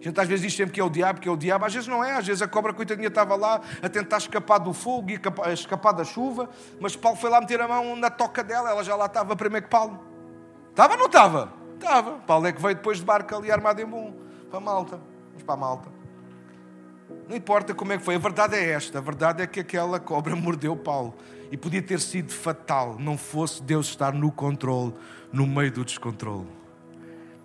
A 0.02 0.04
gente 0.04 0.20
às 0.20 0.28
vezes 0.28 0.44
diz 0.44 0.54
sempre 0.54 0.74
que 0.74 0.82
é 0.82 0.84
o 0.84 0.90
diabo, 0.90 1.22
que 1.22 1.30
é 1.30 1.32
o 1.32 1.38
diabo, 1.38 1.64
às 1.64 1.74
vezes 1.74 1.88
não 1.88 2.04
é, 2.04 2.18
às 2.18 2.28
vezes 2.28 2.42
a 2.42 2.48
cobra 2.48 2.74
coitadinha 2.74 3.08
estava 3.08 3.36
lá 3.36 3.62
a 3.82 3.88
tentar 3.88 4.18
escapar 4.18 4.58
do 4.58 4.74
fogo 4.74 5.10
e 5.10 5.20
escapar 5.54 5.94
da 5.94 6.04
chuva, 6.04 6.50
mas 6.80 6.96
Paulo 6.96 7.18
foi 7.18 7.30
lá 7.30 7.40
meter 7.40 7.62
a 7.62 7.68
mão 7.68 7.96
na 7.96 8.10
toca 8.10 8.44
dela, 8.44 8.72
ela 8.72 8.84
já 8.84 8.96
lá 8.96 9.06
estava 9.06 9.36
primeiro 9.36 9.66
que 9.66 9.72
Paulo. 9.72 10.00
Estava 10.72 10.94
ou 10.94 11.00
não 11.00 11.06
estava? 11.06 11.61
Estava. 11.82 12.20
Paulo 12.20 12.46
é 12.46 12.52
que 12.54 12.62
veio 12.62 12.76
depois 12.76 13.00
de 13.00 13.04
barco 13.04 13.36
ali 13.36 13.52
armado 13.52 13.82
em 13.82 13.86
bom. 13.86 14.14
Para 14.52 14.60
Malta. 14.60 15.00
Vamos 15.30 15.44
para 15.44 15.58
Malta. 15.58 15.90
Não 17.28 17.36
importa 17.36 17.74
como 17.74 17.92
é 17.92 17.98
que 17.98 18.04
foi, 18.04 18.16
a 18.16 18.20
verdade 18.20 18.56
é 18.56 18.70
esta: 18.70 19.00
a 19.00 19.02
verdade 19.02 19.42
é 19.42 19.48
que 19.48 19.60
aquela 19.60 20.00
cobra 20.00 20.36
mordeu 20.38 20.76
Paulo 20.76 21.16
e 21.52 21.58
podia 21.58 21.82
ter 21.82 22.00
sido 22.00 22.32
fatal, 22.32 22.98
não 23.00 23.18
fosse 23.18 23.62
Deus 23.64 23.88
estar 23.88 24.14
no 24.14 24.32
controle, 24.32 24.94
no 25.34 25.48
meio 25.48 25.72
do 25.72 25.84
descontrole. 25.84 26.48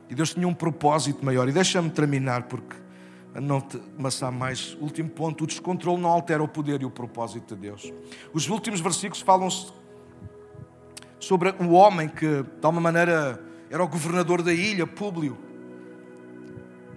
E 0.09 0.15
Deus 0.15 0.35
tinha 0.35 0.47
um 0.47 0.55
propósito 0.55 1.25
maior. 1.25 1.49
E 1.49 1.53
deixa-me 1.53 1.91
terminar, 1.91 2.45
porque 2.45 2.77
a 3.35 3.41
não 3.41 3.61
te 3.61 3.81
amassar 3.99 4.31
mais. 4.31 4.77
Último 4.81 5.09
ponto: 5.09 5.45
o 5.45 5.47
descontrole 5.47 6.01
não 6.01 6.11
altera 6.11 6.43
o 6.43 6.49
poder 6.49 6.83
e 6.83 6.85
o 6.85 6.91
propósito 6.91 7.55
de 7.55 7.63
Deus. 7.63 7.93
Os 8.35 8.49
últimos 8.49 8.81
versículos 8.81 9.23
falam 9.23 9.49
sobre 11.19 11.55
o 11.59 11.71
homem 11.71 12.09
que, 12.09 12.43
de 12.43 12.49
alguma 12.63 12.81
maneira, 12.81 13.46
era 13.77 13.85
o 13.85 13.89
governador 13.89 14.41
da 14.41 14.55
ilha, 14.55 14.87
Públio. 14.87 15.37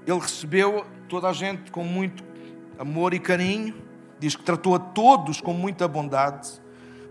Ele 0.07 0.17
recebeu 0.17 0.85
toda 1.09 1.27
a 1.27 1.33
gente 1.33 1.71
com 1.71 1.83
muito 1.83 2.23
amor 2.77 3.13
e 3.13 3.19
carinho, 3.19 3.75
diz 4.17 4.33
que 4.33 4.43
tratou 4.43 4.75
a 4.75 4.79
todos 4.79 5.41
com 5.41 5.51
muita 5.51 5.89
bondade. 5.89 6.49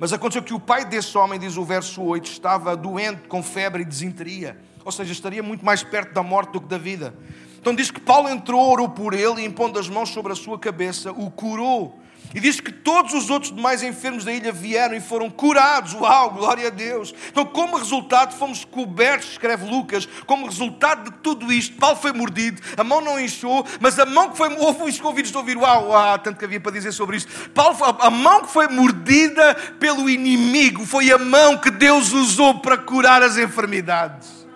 Mas 0.00 0.10
aconteceu 0.10 0.42
que 0.42 0.54
o 0.54 0.58
pai 0.58 0.86
desse 0.86 1.18
homem, 1.18 1.38
diz 1.38 1.58
o 1.58 1.64
verso 1.64 2.02
8, 2.02 2.30
estava 2.30 2.74
doente 2.74 3.28
com 3.28 3.42
febre 3.42 3.82
e 3.82 3.84
desinteria, 3.84 4.58
ou 4.86 4.90
seja, 4.90 5.12
estaria 5.12 5.42
muito 5.42 5.62
mais 5.62 5.82
perto 5.82 6.14
da 6.14 6.22
morte 6.22 6.52
do 6.52 6.62
que 6.62 6.66
da 6.66 6.78
vida. 6.78 7.14
Então 7.60 7.74
diz 7.74 7.90
que 7.90 8.00
Paulo 8.00 8.30
entrou, 8.30 8.72
orou 8.72 8.88
por 8.88 9.12
ele 9.12 9.42
e 9.42 9.44
impondo 9.44 9.78
as 9.78 9.86
mãos 9.86 10.08
sobre 10.08 10.32
a 10.32 10.36
sua 10.36 10.58
cabeça, 10.58 11.12
o 11.12 11.30
curou 11.30 12.00
e 12.34 12.40
diz 12.40 12.60
que 12.60 12.70
todos 12.70 13.14
os 13.14 13.30
outros 13.30 13.54
demais 13.54 13.82
enfermos 13.82 14.24
da 14.24 14.32
ilha 14.32 14.52
vieram 14.52 14.94
e 14.94 15.00
foram 15.00 15.30
curados. 15.30 15.94
Uau, 15.94 16.30
glória 16.30 16.66
a 16.66 16.70
Deus. 16.70 17.14
Então, 17.30 17.44
como 17.44 17.76
resultado, 17.76 18.34
fomos 18.34 18.64
cobertos, 18.64 19.30
escreve 19.30 19.68
Lucas, 19.68 20.06
como 20.26 20.46
resultado 20.46 21.10
de 21.10 21.16
tudo 21.18 21.50
isto, 21.52 21.76
Paulo 21.76 21.96
foi 21.96 22.12
mordido, 22.12 22.60
a 22.76 22.84
mão 22.84 23.00
não 23.00 23.18
inchou, 23.18 23.64
mas 23.80 23.98
a 23.98 24.04
mão 24.04 24.30
que 24.30 24.36
foi. 24.36 24.48
Houve 24.58 24.84
os 24.84 25.00
convidos 25.00 25.30
de 25.30 25.36
ouvir, 25.36 25.56
uau, 25.56 25.88
uau, 25.88 26.18
tanto 26.18 26.38
que 26.38 26.44
havia 26.44 26.60
para 26.60 26.72
dizer 26.72 26.92
sobre 26.92 27.16
isto. 27.16 27.50
Paulo, 27.50 27.76
a 28.00 28.10
mão 28.10 28.42
que 28.42 28.50
foi 28.50 28.68
mordida 28.68 29.54
pelo 29.78 30.08
inimigo 30.08 30.84
foi 30.84 31.10
a 31.10 31.18
mão 31.18 31.56
que 31.56 31.70
Deus 31.70 32.12
usou 32.12 32.60
para 32.60 32.76
curar 32.76 33.22
as 33.22 33.36
enfermidades. 33.38 34.46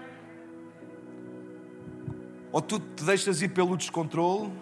Ou 2.51 2.61
tu 2.61 2.79
te 2.79 3.05
deixas 3.05 3.41
ir 3.41 3.49
pelo 3.49 3.77
descontrole 3.77 4.53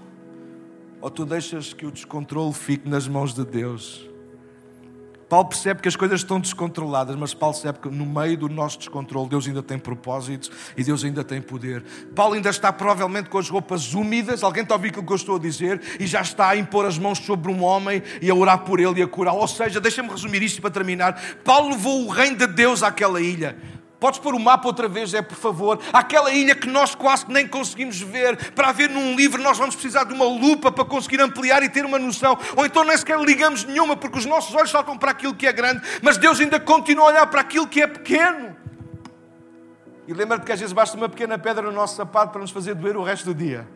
ou 1.01 1.11
tu 1.11 1.25
deixas 1.25 1.73
que 1.73 1.87
o 1.87 1.91
descontrole 1.91 2.53
fique 2.53 2.89
nas 2.89 3.09
mãos 3.09 3.35
de 3.35 3.45
Deus? 3.45 4.11
Paulo 5.31 5.49
percebe 5.49 5.81
que 5.81 5.87
as 5.87 5.95
coisas 5.95 6.23
estão 6.23 6.41
descontroladas, 6.41 7.15
mas 7.15 7.33
Paulo 7.33 7.55
percebe 7.55 7.79
que 7.79 7.89
no 7.89 8.05
meio 8.05 8.37
do 8.37 8.49
nosso 8.49 8.79
descontrole 8.79 9.29
Deus 9.29 9.47
ainda 9.47 9.63
tem 9.63 9.79
propósitos 9.79 10.51
e 10.77 10.83
Deus 10.83 11.05
ainda 11.05 11.23
tem 11.23 11.41
poder. 11.41 11.85
Paulo 12.17 12.35
ainda 12.35 12.51
está 12.51 12.73
provavelmente 12.73 13.31
com 13.31 13.39
as 13.39 13.49
roupas 13.49 13.95
úmidas, 13.95 14.43
alguém 14.43 14.65
está 14.65 14.75
a 14.75 14.77
ouvir 14.77 14.89
aquilo 14.89 15.07
que 15.07 15.13
eu 15.13 15.17
estou 15.17 15.37
a 15.37 15.39
dizer, 15.39 15.81
e 16.01 16.07
já 16.07 16.21
está 16.21 16.49
a 16.49 16.57
impor 16.57 16.85
as 16.85 16.99
mãos 16.99 17.19
sobre 17.19 17.53
um 17.53 17.63
homem 17.63 18.03
e 18.21 18.29
a 18.29 18.35
orar 18.35 18.65
por 18.65 18.81
ele 18.81 18.99
e 18.99 19.03
a 19.05 19.07
curá-lo. 19.07 19.39
Ou 19.39 19.47
seja, 19.47 19.81
deixa-me 19.81 20.09
resumir 20.09 20.43
isto 20.43 20.61
para 20.61 20.71
terminar. 20.71 21.13
Paulo 21.45 21.71
levou 21.71 22.07
o 22.07 22.09
reino 22.09 22.37
de 22.37 22.49
Deus 22.49 22.83
àquela 22.83 23.21
ilha. 23.21 23.57
Podes 24.01 24.19
pôr 24.19 24.35
o 24.35 24.41
mapa 24.41 24.67
outra 24.67 24.89
vez, 24.89 25.13
é 25.13 25.21
por 25.21 25.37
favor. 25.37 25.79
Aquela 25.93 26.33
ilha 26.33 26.55
que 26.55 26.67
nós 26.67 26.95
quase 26.95 27.27
nem 27.29 27.47
conseguimos 27.47 28.01
ver. 28.01 28.53
Para 28.53 28.73
ver 28.73 28.89
num 28.89 29.15
livro, 29.15 29.43
nós 29.43 29.59
vamos 29.59 29.75
precisar 29.75 30.05
de 30.05 30.15
uma 30.15 30.25
lupa 30.25 30.73
para 30.73 30.87
conseguir 30.87 31.21
ampliar 31.21 31.63
e 31.63 31.69
ter 31.69 31.85
uma 31.85 31.99
noção. 31.99 32.39
Ou 32.57 32.65
então 32.65 32.83
nem 32.83 32.97
sequer 32.97 33.21
ligamos 33.21 33.65
nenhuma, 33.65 33.95
porque 33.95 34.19
os 34.19 34.25
nossos 34.25 34.55
olhos 34.55 34.71
saltam 34.71 34.97
para 34.97 35.11
aquilo 35.11 35.35
que 35.35 35.47
é 35.47 35.53
grande, 35.53 35.87
mas 36.01 36.17
Deus 36.17 36.41
ainda 36.41 36.59
continua 36.59 37.05
a 37.05 37.09
olhar 37.09 37.27
para 37.27 37.43
aquilo 37.43 37.67
que 37.67 37.83
é 37.83 37.87
pequeno. 37.87 38.57
E 40.09 40.15
lembra-te 40.15 40.47
que 40.47 40.53
às 40.53 40.59
vezes 40.59 40.73
basta 40.73 40.97
uma 40.97 41.09
pequena 41.09 41.39
pedra 41.39 41.63
no 41.63 41.71
nosso 41.71 41.97
sapato 41.97 42.33
para 42.33 42.41
nos 42.41 42.51
fazer 42.51 42.75
doer 42.75 42.97
o 42.97 43.03
resto 43.03 43.27
do 43.27 43.35
dia. 43.35 43.69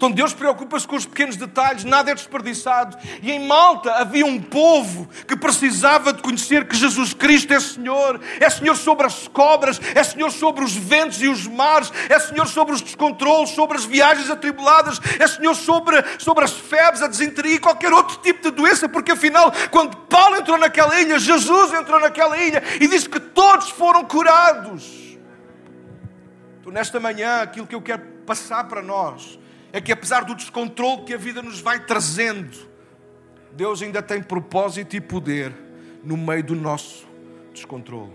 Então 0.00 0.10
Deus 0.10 0.32
preocupa-se 0.32 0.88
com 0.88 0.96
os 0.96 1.04
pequenos 1.04 1.36
detalhes, 1.36 1.84
nada 1.84 2.10
é 2.10 2.14
desperdiçado. 2.14 2.96
E 3.20 3.30
em 3.30 3.46
Malta 3.46 3.92
havia 3.96 4.24
um 4.24 4.40
povo 4.40 5.06
que 5.28 5.36
precisava 5.36 6.10
de 6.10 6.22
conhecer 6.22 6.66
que 6.66 6.74
Jesus 6.74 7.12
Cristo 7.12 7.52
é 7.52 7.60
Senhor, 7.60 8.18
é 8.40 8.48
Senhor 8.48 8.74
sobre 8.76 9.06
as 9.06 9.28
cobras, 9.28 9.78
é 9.94 10.02
Senhor 10.02 10.30
sobre 10.30 10.64
os 10.64 10.74
ventos 10.74 11.20
e 11.20 11.28
os 11.28 11.46
mares, 11.46 11.92
é 12.08 12.18
Senhor 12.18 12.46
sobre 12.46 12.74
os 12.74 12.80
descontrolos, 12.80 13.50
sobre 13.50 13.76
as 13.76 13.84
viagens 13.84 14.30
atribuladas, 14.30 14.98
é 15.18 15.26
Senhor 15.26 15.54
sobre, 15.54 16.02
sobre 16.18 16.44
as 16.44 16.52
febres, 16.52 17.02
a 17.02 17.06
desinteria 17.06 17.56
e 17.56 17.58
qualquer 17.58 17.92
outro 17.92 18.16
tipo 18.22 18.40
de 18.40 18.56
doença, 18.56 18.88
porque 18.88 19.12
afinal, 19.12 19.52
quando 19.70 19.98
Paulo 20.06 20.36
entrou 20.36 20.56
naquela 20.56 20.98
ilha, 20.98 21.18
Jesus 21.18 21.74
entrou 21.74 22.00
naquela 22.00 22.38
ilha 22.38 22.62
e 22.80 22.88
disse 22.88 23.06
que 23.06 23.20
todos 23.20 23.68
foram 23.68 24.02
curados. 24.06 25.18
Então, 26.58 26.72
nesta 26.72 26.98
manhã, 26.98 27.42
aquilo 27.42 27.66
que 27.66 27.74
eu 27.74 27.82
quero 27.82 28.00
passar 28.24 28.64
para 28.64 28.80
nós 28.80 29.38
é 29.72 29.80
que 29.80 29.92
apesar 29.92 30.24
do 30.24 30.34
descontrole 30.34 31.04
que 31.04 31.14
a 31.14 31.18
vida 31.18 31.42
nos 31.42 31.60
vai 31.60 31.80
trazendo, 31.80 32.56
Deus 33.52 33.82
ainda 33.82 34.02
tem 34.02 34.22
propósito 34.22 34.96
e 34.96 35.00
poder 35.00 35.52
no 36.02 36.16
meio 36.16 36.42
do 36.42 36.54
nosso 36.54 37.06
descontrole. 37.52 38.12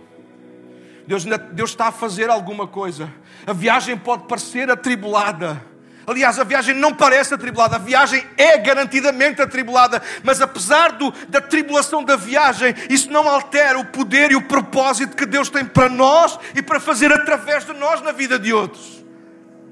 Deus, 1.07 1.23
Deus 1.53 1.69
está 1.69 1.87
a 1.87 1.91
fazer 1.91 2.29
alguma 2.29 2.67
coisa. 2.67 3.11
A 3.45 3.53
viagem 3.53 3.97
pode 3.97 4.27
parecer 4.27 4.69
atribulada. 4.71 5.61
Aliás, 6.07 6.37
a 6.37 6.43
viagem 6.43 6.75
não 6.75 6.93
parece 6.93 7.33
atribulada, 7.33 7.77
a 7.77 7.79
viagem 7.79 8.23
é 8.37 8.59
garantidamente 8.59 9.41
atribulada, 9.41 9.99
mas 10.23 10.39
apesar 10.39 10.91
do, 10.91 11.11
da 11.27 11.41
tribulação 11.41 12.03
da 12.03 12.15
viagem, 12.15 12.75
isso 12.91 13.09
não 13.11 13.27
altera 13.27 13.79
o 13.79 13.85
poder 13.85 14.31
e 14.31 14.35
o 14.35 14.43
propósito 14.43 15.15
que 15.15 15.25
Deus 15.25 15.49
tem 15.49 15.65
para 15.65 15.89
nós 15.89 16.37
e 16.53 16.61
para 16.61 16.79
fazer 16.79 17.11
através 17.11 17.65
de 17.65 17.73
nós 17.73 18.01
na 18.01 18.11
vida 18.11 18.37
de 18.37 18.53
outros. 18.53 19.03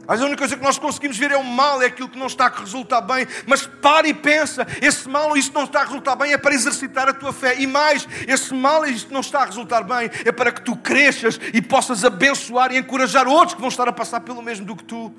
A 0.05 0.15
única 0.15 0.37
coisa 0.37 0.57
que 0.57 0.63
nós 0.63 0.77
conseguimos 0.77 1.17
ver 1.17 1.31
é 1.31 1.37
o 1.37 1.43
mal, 1.45 1.81
é 1.81 1.85
aquilo 1.85 2.09
que 2.09 2.19
não 2.19 2.27
está 2.27 2.47
a 2.47 2.49
resultar 2.49 2.99
bem. 3.01 3.25
Mas 3.47 3.65
para 3.65 4.07
e 4.07 4.13
pensa: 4.13 4.67
esse 4.81 5.07
mal 5.07 5.35
isso 5.37 5.51
não 5.53 5.63
está 5.63 5.81
a 5.81 5.85
resultar 5.85 6.15
bem 6.15 6.33
é 6.33 6.37
para 6.37 6.53
exercitar 6.53 7.07
a 7.07 7.13
tua 7.13 7.31
fé. 7.31 7.59
E 7.59 7.65
mais, 7.65 8.07
esse 8.27 8.53
mal 8.53 8.85
isto 8.85 9.13
não 9.13 9.21
está 9.21 9.43
a 9.43 9.45
resultar 9.45 9.83
bem 9.83 10.09
é 10.25 10.31
para 10.31 10.51
que 10.51 10.61
tu 10.61 10.75
cresças 10.75 11.39
e 11.53 11.61
possas 11.61 12.03
abençoar 12.03 12.73
e 12.73 12.77
encorajar 12.77 13.27
outros 13.27 13.53
que 13.53 13.61
vão 13.61 13.69
estar 13.69 13.87
a 13.87 13.93
passar 13.93 14.19
pelo 14.21 14.41
mesmo 14.41 14.65
do 14.65 14.75
que 14.75 14.83
tu. 14.83 15.13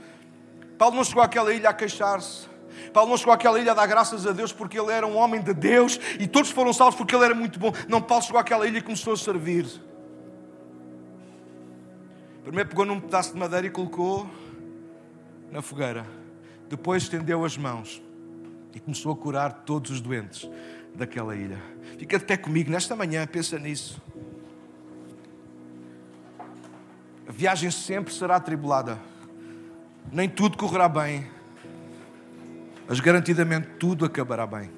Paulo 0.77 0.97
não 0.97 1.05
chegou 1.05 1.23
àquela 1.23 1.55
ilha 1.55 1.70
a 1.70 1.73
queixar-se. 1.73 2.53
Paulo 2.92 3.09
não 3.09 3.16
chegou 3.16 3.33
àquela 3.33 3.59
ilha 3.59 3.73
a 3.73 3.75
dar 3.75 3.87
graças 3.87 4.27
a 4.27 4.33
Deus 4.33 4.53
porque 4.53 4.79
ele 4.79 4.92
era 4.92 5.07
um 5.07 5.16
homem 5.16 5.40
de 5.40 5.55
Deus 5.55 5.99
e 6.18 6.27
todos 6.27 6.51
foram 6.51 6.73
salvos 6.75 6.97
porque 6.97 7.14
ele 7.14 7.25
era 7.25 7.35
muito 7.35 7.59
bom. 7.59 7.73
Não, 7.88 8.03
Paulo 8.03 8.23
chegou 8.23 8.38
àquela 8.38 8.68
ilha 8.68 8.79
e 8.79 8.83
começou 8.83 9.14
a 9.14 9.16
servir. 9.16 9.66
Primeiro 12.42 12.68
pegou 12.68 12.85
num 12.85 13.01
pedaço 13.01 13.33
de 13.33 13.38
madeira 13.38 13.66
e 13.66 13.70
colocou 13.70 14.29
na 15.55 15.62
fogueira. 15.62 16.05
Depois 16.69 17.05
estendeu 17.05 17.45
as 17.45 17.57
mãos 17.57 18.03
e 18.75 18.81
começou 18.81 19.12
a 19.12 19.17
curar 19.17 19.62
todos 19.64 19.93
os 19.93 20.01
doentes 20.01 20.51
daquela 20.97 21.37
ilha. 21.37 21.62
Fica 21.97 22.17
até 22.17 22.37
comigo 22.37 22.73
nesta 22.73 22.97
manhã, 22.97 23.25
pensa 23.25 23.57
nisso. 23.57 24.03
A 27.29 27.31
viagem 27.31 27.71
sempre 27.71 28.12
será 28.12 28.35
atribulada. 28.35 28.99
Nem 30.11 30.29
tudo 30.29 30.59
correrá 30.59 30.88
bem. 30.88 31.31
Mas 32.88 32.99
garantidamente 32.99 33.69
tudo 33.79 34.05
acabará 34.05 34.49
bem. 34.49 34.69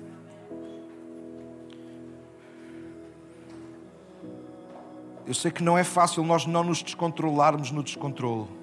Eu 5.27 5.33
sei 5.33 5.51
que 5.51 5.63
não 5.63 5.79
é 5.79 5.83
fácil 5.83 6.23
nós 6.23 6.45
não 6.45 6.63
nos 6.63 6.83
descontrolarmos 6.83 7.71
no 7.71 7.83
descontrole. 7.83 8.56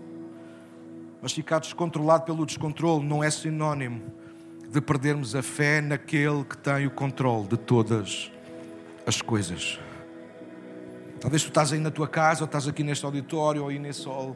Mas 1.24 1.32
ficar 1.32 1.60
descontrolado 1.60 2.26
pelo 2.26 2.46
descontrole 2.46 3.06
não 3.06 3.24
é 3.24 3.32
sinónimo 3.32 4.04
de 4.70 4.82
perdermos 4.82 5.34
a 5.36 5.42
fé 5.42 5.80
naquele 5.80 6.44
que 6.44 6.58
tem 6.58 6.86
o 6.86 6.92
controle 6.92 7.48
de 7.48 7.56
todas 7.56 8.30
as 9.08 9.22
coisas. 9.22 9.80
Talvez 11.22 11.42
tu 11.42 11.48
estás 11.48 11.72
aí 11.72 11.80
na 11.80 11.90
tua 11.90 12.10
casa, 12.10 12.42
ou 12.42 12.46
estás 12.46 12.68
aqui 12.68 12.84
neste 12.84 13.06
auditório, 13.06 13.62
ou 13.62 13.70
aí 13.70 13.80
nesse 13.80 14.02
sol. 14.02 14.36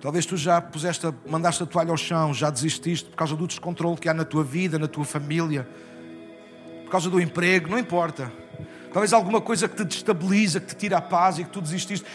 Talvez 0.00 0.24
tu 0.24 0.36
já 0.36 0.60
puseste, 0.60 1.12
mandaste 1.28 1.64
a 1.64 1.66
toalha 1.66 1.90
ao 1.90 1.96
chão, 1.96 2.32
já 2.32 2.48
desististe 2.48 3.10
por 3.10 3.16
causa 3.16 3.34
do 3.34 3.44
descontrole 3.44 3.96
que 3.96 4.08
há 4.08 4.14
na 4.14 4.24
tua 4.24 4.44
vida, 4.44 4.78
na 4.78 4.86
tua 4.86 5.04
família, 5.04 5.68
por 6.84 6.92
causa 6.92 7.10
do 7.10 7.20
emprego, 7.20 7.68
não 7.68 7.76
importa. 7.76 8.32
Talvez 8.96 9.12
alguma 9.12 9.42
coisa 9.42 9.68
que 9.68 9.76
te 9.76 9.84
destabiliza, 9.84 10.58
que 10.58 10.68
te 10.68 10.74
tira 10.74 10.96
a 10.96 11.02
paz 11.02 11.38
e 11.38 11.44
que 11.44 11.50
tu 11.50 11.60
desististe. 11.60 12.06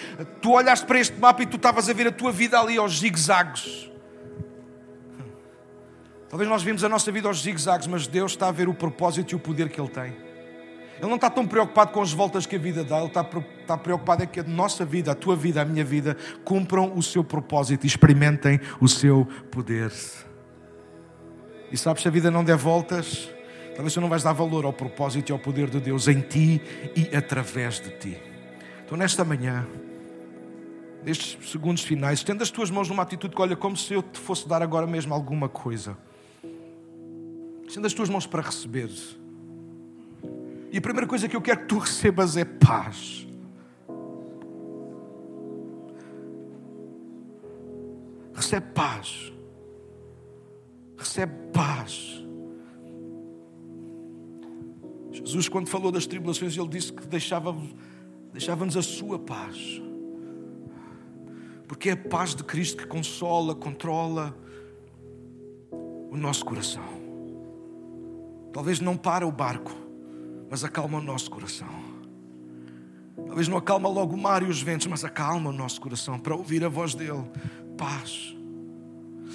Tu 0.42 0.52
olhaste 0.52 0.84
para 0.84 1.00
este 1.00 1.16
mapa 1.16 1.44
e 1.44 1.46
tu 1.46 1.58
estavas 1.58 1.88
a 1.88 1.94
ver 1.94 2.08
a 2.08 2.12
tua 2.12 2.32
vida 2.32 2.60
ali 2.60 2.76
aos 2.76 2.98
zigue-zagues. 2.98 3.88
Talvez 6.28 6.50
nós 6.50 6.64
vimos 6.64 6.84
a 6.84 6.90
nossa 6.90 7.12
vida 7.12 7.28
aos 7.28 7.44
zigue-zagues, 7.44 7.86
mas 7.86 8.08
Deus 8.08 8.32
está 8.32 8.48
a 8.48 8.52
ver 8.52 8.68
o 8.68 8.74
propósito 8.74 9.32
e 9.32 9.36
o 9.36 9.40
poder 9.40 9.70
que 9.70 9.80
Ele 9.80 9.90
tem. 9.90 10.06
Ele 10.98 11.08
não 11.08 11.18
está 11.18 11.30
tão 11.30 11.46
preocupado 11.46 11.92
com 11.92 12.02
as 12.02 12.12
voltas 12.12 12.48
que 12.48 12.56
a 12.56 12.60
vida 12.60 12.84
dá, 12.84 12.98
Ele 12.98 13.10
está, 13.10 13.78
preocupado 13.78 14.24
é 14.24 14.26
que 14.26 14.40
a 14.40 14.44
nossa 14.44 14.84
vida, 14.84 15.12
a 15.12 15.16
tua 15.16 15.36
vida, 15.36 15.62
a 15.62 15.66
minha 15.66 15.86
vida, 15.86 16.18
cumpram 16.44 16.98
o 16.98 17.04
seu 17.04 17.24
propósito 17.24 17.84
e 17.84 17.88
experimentem 17.88 18.60
o 18.80 18.88
seu 18.88 19.28
poder. 19.52 19.92
E 21.72 21.78
sabes, 21.78 22.08
a 22.08 22.10
vida 22.10 22.32
não 22.32 22.44
der 22.44 22.58
voltas, 22.58 23.30
Talvez 23.76 23.94
tu 23.94 24.02
não 24.02 24.10
vais 24.10 24.24
dar 24.24 24.34
valor 24.34 24.66
ao 24.66 24.74
propósito 24.74 25.30
e 25.30 25.34
ao 25.34 25.40
poder 25.40 25.70
de 25.70 25.80
Deus 25.80 26.08
em 26.08 26.22
ti 26.22 26.62
e 26.96 27.16
através 27.16 27.80
de 27.80 27.90
ti. 27.92 28.18
Então, 28.86 28.98
nesta 28.98 29.24
manhã, 29.24 29.66
nestes 31.04 31.50
segundos 31.50 31.84
finais, 31.84 32.20
estenda 32.20 32.44
as 32.44 32.52
tuas 32.52 32.70
mãos 32.70 32.90
numa 32.90 33.04
atitude 33.04 33.36
que 33.36 33.42
olha 33.42 33.56
como 33.56 33.78
se 33.78 33.94
eu 33.94 34.04
te 34.04 34.20
fosse 34.20 34.48
dar 34.48 34.62
agora 34.62 34.86
mesmo 34.86 35.14
alguma 35.14 35.48
coisa. 35.48 35.98
Estenda 37.68 37.88
as 37.88 37.94
tuas 37.94 38.10
mãos 38.10 38.28
para 38.28 38.42
receber. 38.42 38.90
E 40.72 40.78
a 40.78 40.82
primeira 40.82 41.08
coisa 41.08 41.28
que 41.28 41.36
eu 41.36 41.42
quero 41.42 41.62
que 41.62 41.68
tu 41.68 41.78
recebas 41.78 42.36
é 42.36 42.46
paz. 42.46 43.28
Recebe 48.34 48.68
paz. 48.74 49.34
Recebe 50.98 51.34
paz. 51.54 52.22
Jesus, 55.12 55.50
quando 55.50 55.68
falou 55.68 55.92
das 55.92 56.06
tribulações, 56.06 56.58
ele 56.58 56.68
disse 56.68 56.94
que 56.94 57.06
deixava-nos 57.06 57.76
deixava 58.32 58.66
a 58.66 58.82
sua 58.82 59.20
paz. 59.20 59.82
Porque 61.68 61.90
é 61.90 61.94
a 61.94 61.98
paz 61.98 62.34
de 62.36 62.44
Cristo 62.44 62.78
que 62.78 62.88
consola, 62.88 63.54
controla 63.54 64.36
o 66.10 66.18
nosso 66.18 66.46
coração. 66.46 66.84
Talvez 68.54 68.80
não 68.80 68.98
para 68.98 69.26
o 69.26 69.32
barco, 69.32 69.72
mas 70.50 70.64
acalma 70.64 70.98
o 70.98 71.02
nosso 71.02 71.30
coração. 71.30 71.92
Talvez 73.28 73.48
não 73.48 73.58
acalma 73.58 73.88
logo 73.88 74.16
o 74.16 74.18
mar 74.18 74.44
e 74.44 74.46
os 74.46 74.62
ventos, 74.62 74.88
mas 74.88 75.06
acalma 75.06 75.50
o 75.50 75.54
nosso 75.54 75.80
coração 75.80 76.20
para 76.20 76.36
ouvir 76.36 76.64
a 76.66 76.70
voz 76.70 76.94
dele. 76.94 77.24
Paz. 77.78 78.36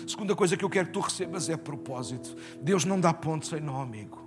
Segunda 0.07 0.37
coisa 0.37 0.57
que 0.57 0.65
eu 0.65 0.69
quero 0.69 0.89
que 0.89 0.93
tu 0.93 1.01
recebas 1.01 1.49
é 1.49 1.57
propósito. 1.57 2.37
Deus 2.61 2.85
não 2.85 3.01
dá 3.01 3.15
ponto 3.15 3.47
sem 3.47 3.61
nó, 3.61 3.81
amigo. 3.81 4.26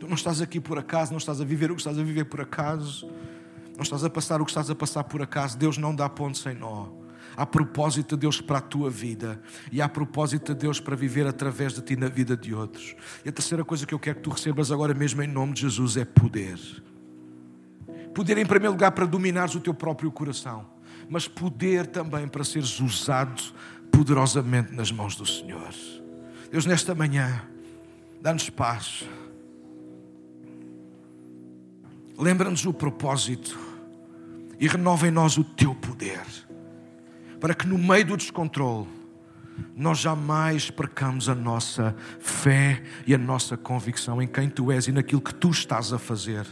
Tu 0.00 0.08
não 0.08 0.14
estás 0.14 0.40
aqui 0.40 0.58
por 0.58 0.78
acaso, 0.78 1.10
não 1.10 1.18
estás 1.18 1.42
a 1.42 1.44
viver 1.44 1.70
o 1.70 1.74
que 1.74 1.82
estás 1.82 1.98
a 1.98 2.02
viver 2.02 2.24
por 2.24 2.40
acaso, 2.40 3.06
não 3.76 3.82
estás 3.82 4.02
a 4.02 4.08
passar 4.08 4.40
o 4.40 4.46
que 4.46 4.50
estás 4.50 4.70
a 4.70 4.74
passar 4.74 5.04
por 5.04 5.20
acaso. 5.20 5.58
Deus 5.58 5.76
não 5.76 5.94
dá 5.94 6.08
ponto 6.08 6.38
sem 6.38 6.54
nó. 6.54 6.86
Há 7.36 7.44
propósito 7.44 8.16
de 8.16 8.22
Deus 8.22 8.40
para 8.40 8.58
a 8.58 8.60
tua 8.62 8.88
vida 8.88 9.40
e 9.70 9.80
há 9.80 9.88
propósito 9.88 10.54
de 10.54 10.60
Deus 10.60 10.80
para 10.80 10.96
viver 10.96 11.26
através 11.26 11.74
de 11.74 11.82
ti 11.82 11.96
na 11.96 12.08
vida 12.08 12.34
de 12.34 12.54
outros. 12.54 12.96
E 13.24 13.28
a 13.28 13.32
terceira 13.32 13.62
coisa 13.62 13.84
que 13.84 13.92
eu 13.92 13.98
quero 13.98 14.16
que 14.16 14.22
tu 14.22 14.30
recebas 14.30 14.72
agora 14.72 14.94
mesmo 14.94 15.22
em 15.22 15.28
nome 15.28 15.52
de 15.52 15.60
Jesus 15.60 15.98
é 15.98 16.04
poder. 16.06 16.58
Poder, 18.14 18.38
em 18.38 18.46
primeiro 18.46 18.72
lugar, 18.72 18.92
para 18.92 19.04
dominares 19.04 19.54
o 19.54 19.60
teu 19.60 19.74
próprio 19.74 20.10
coração, 20.10 20.66
mas 21.10 21.28
poder 21.28 21.86
também 21.86 22.26
para 22.26 22.42
seres 22.42 22.80
usado 22.80 23.42
poderosamente 23.92 24.74
nas 24.74 24.90
mãos 24.90 25.14
do 25.14 25.26
Senhor. 25.26 25.68
Deus, 26.50 26.64
nesta 26.64 26.94
manhã, 26.94 27.42
dá-nos 28.22 28.48
paz. 28.48 29.04
Lembra-nos 32.20 32.66
o 32.66 32.72
propósito 32.74 33.58
e 34.58 34.68
renova 34.68 35.08
em 35.08 35.10
nós 35.10 35.38
o 35.38 35.42
teu 35.42 35.74
poder, 35.74 36.20
para 37.40 37.54
que 37.54 37.66
no 37.66 37.78
meio 37.78 38.04
do 38.04 38.16
descontrole 38.18 38.86
nós 39.74 40.00
jamais 40.00 40.70
percamos 40.70 41.30
a 41.30 41.34
nossa 41.34 41.96
fé 42.18 42.82
e 43.06 43.14
a 43.14 43.18
nossa 43.18 43.56
convicção 43.56 44.20
em 44.20 44.26
quem 44.26 44.50
tu 44.50 44.70
és 44.70 44.86
e 44.86 44.92
naquilo 44.92 45.22
que 45.22 45.34
tu 45.34 45.48
estás 45.48 45.94
a 45.94 45.98
fazer. 45.98 46.46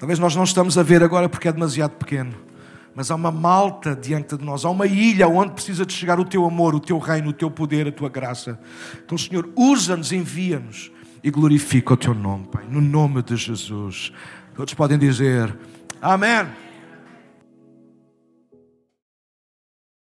Talvez 0.00 0.18
nós 0.18 0.34
não 0.34 0.42
estamos 0.42 0.76
a 0.76 0.82
ver 0.82 1.00
agora 1.04 1.28
porque 1.28 1.46
é 1.46 1.52
demasiado 1.52 1.92
pequeno, 1.92 2.34
mas 2.92 3.08
há 3.08 3.14
uma 3.14 3.30
malta 3.30 3.94
diante 3.94 4.36
de 4.36 4.44
nós, 4.44 4.64
há 4.64 4.70
uma 4.70 4.88
ilha 4.88 5.28
onde 5.28 5.52
precisa 5.52 5.86
de 5.86 5.92
chegar 5.92 6.18
o 6.18 6.24
teu 6.24 6.44
amor, 6.44 6.74
o 6.74 6.80
teu 6.80 6.98
reino, 6.98 7.28
o 7.28 7.32
teu 7.32 7.52
poder, 7.52 7.86
a 7.86 7.92
tua 7.92 8.08
graça. 8.08 8.58
Então, 9.04 9.16
Senhor, 9.16 9.48
usa-nos, 9.54 10.10
envia-nos 10.10 10.90
e 11.22 11.30
glorifica 11.30 11.94
o 11.94 11.96
teu 11.96 12.14
nome, 12.14 12.48
Pai, 12.48 12.66
no 12.68 12.80
nome 12.80 13.22
de 13.22 13.36
Jesus. 13.36 14.12
Todos 14.54 14.74
podem 14.74 14.98
dizer 14.98 15.54
Amém. 16.00 16.63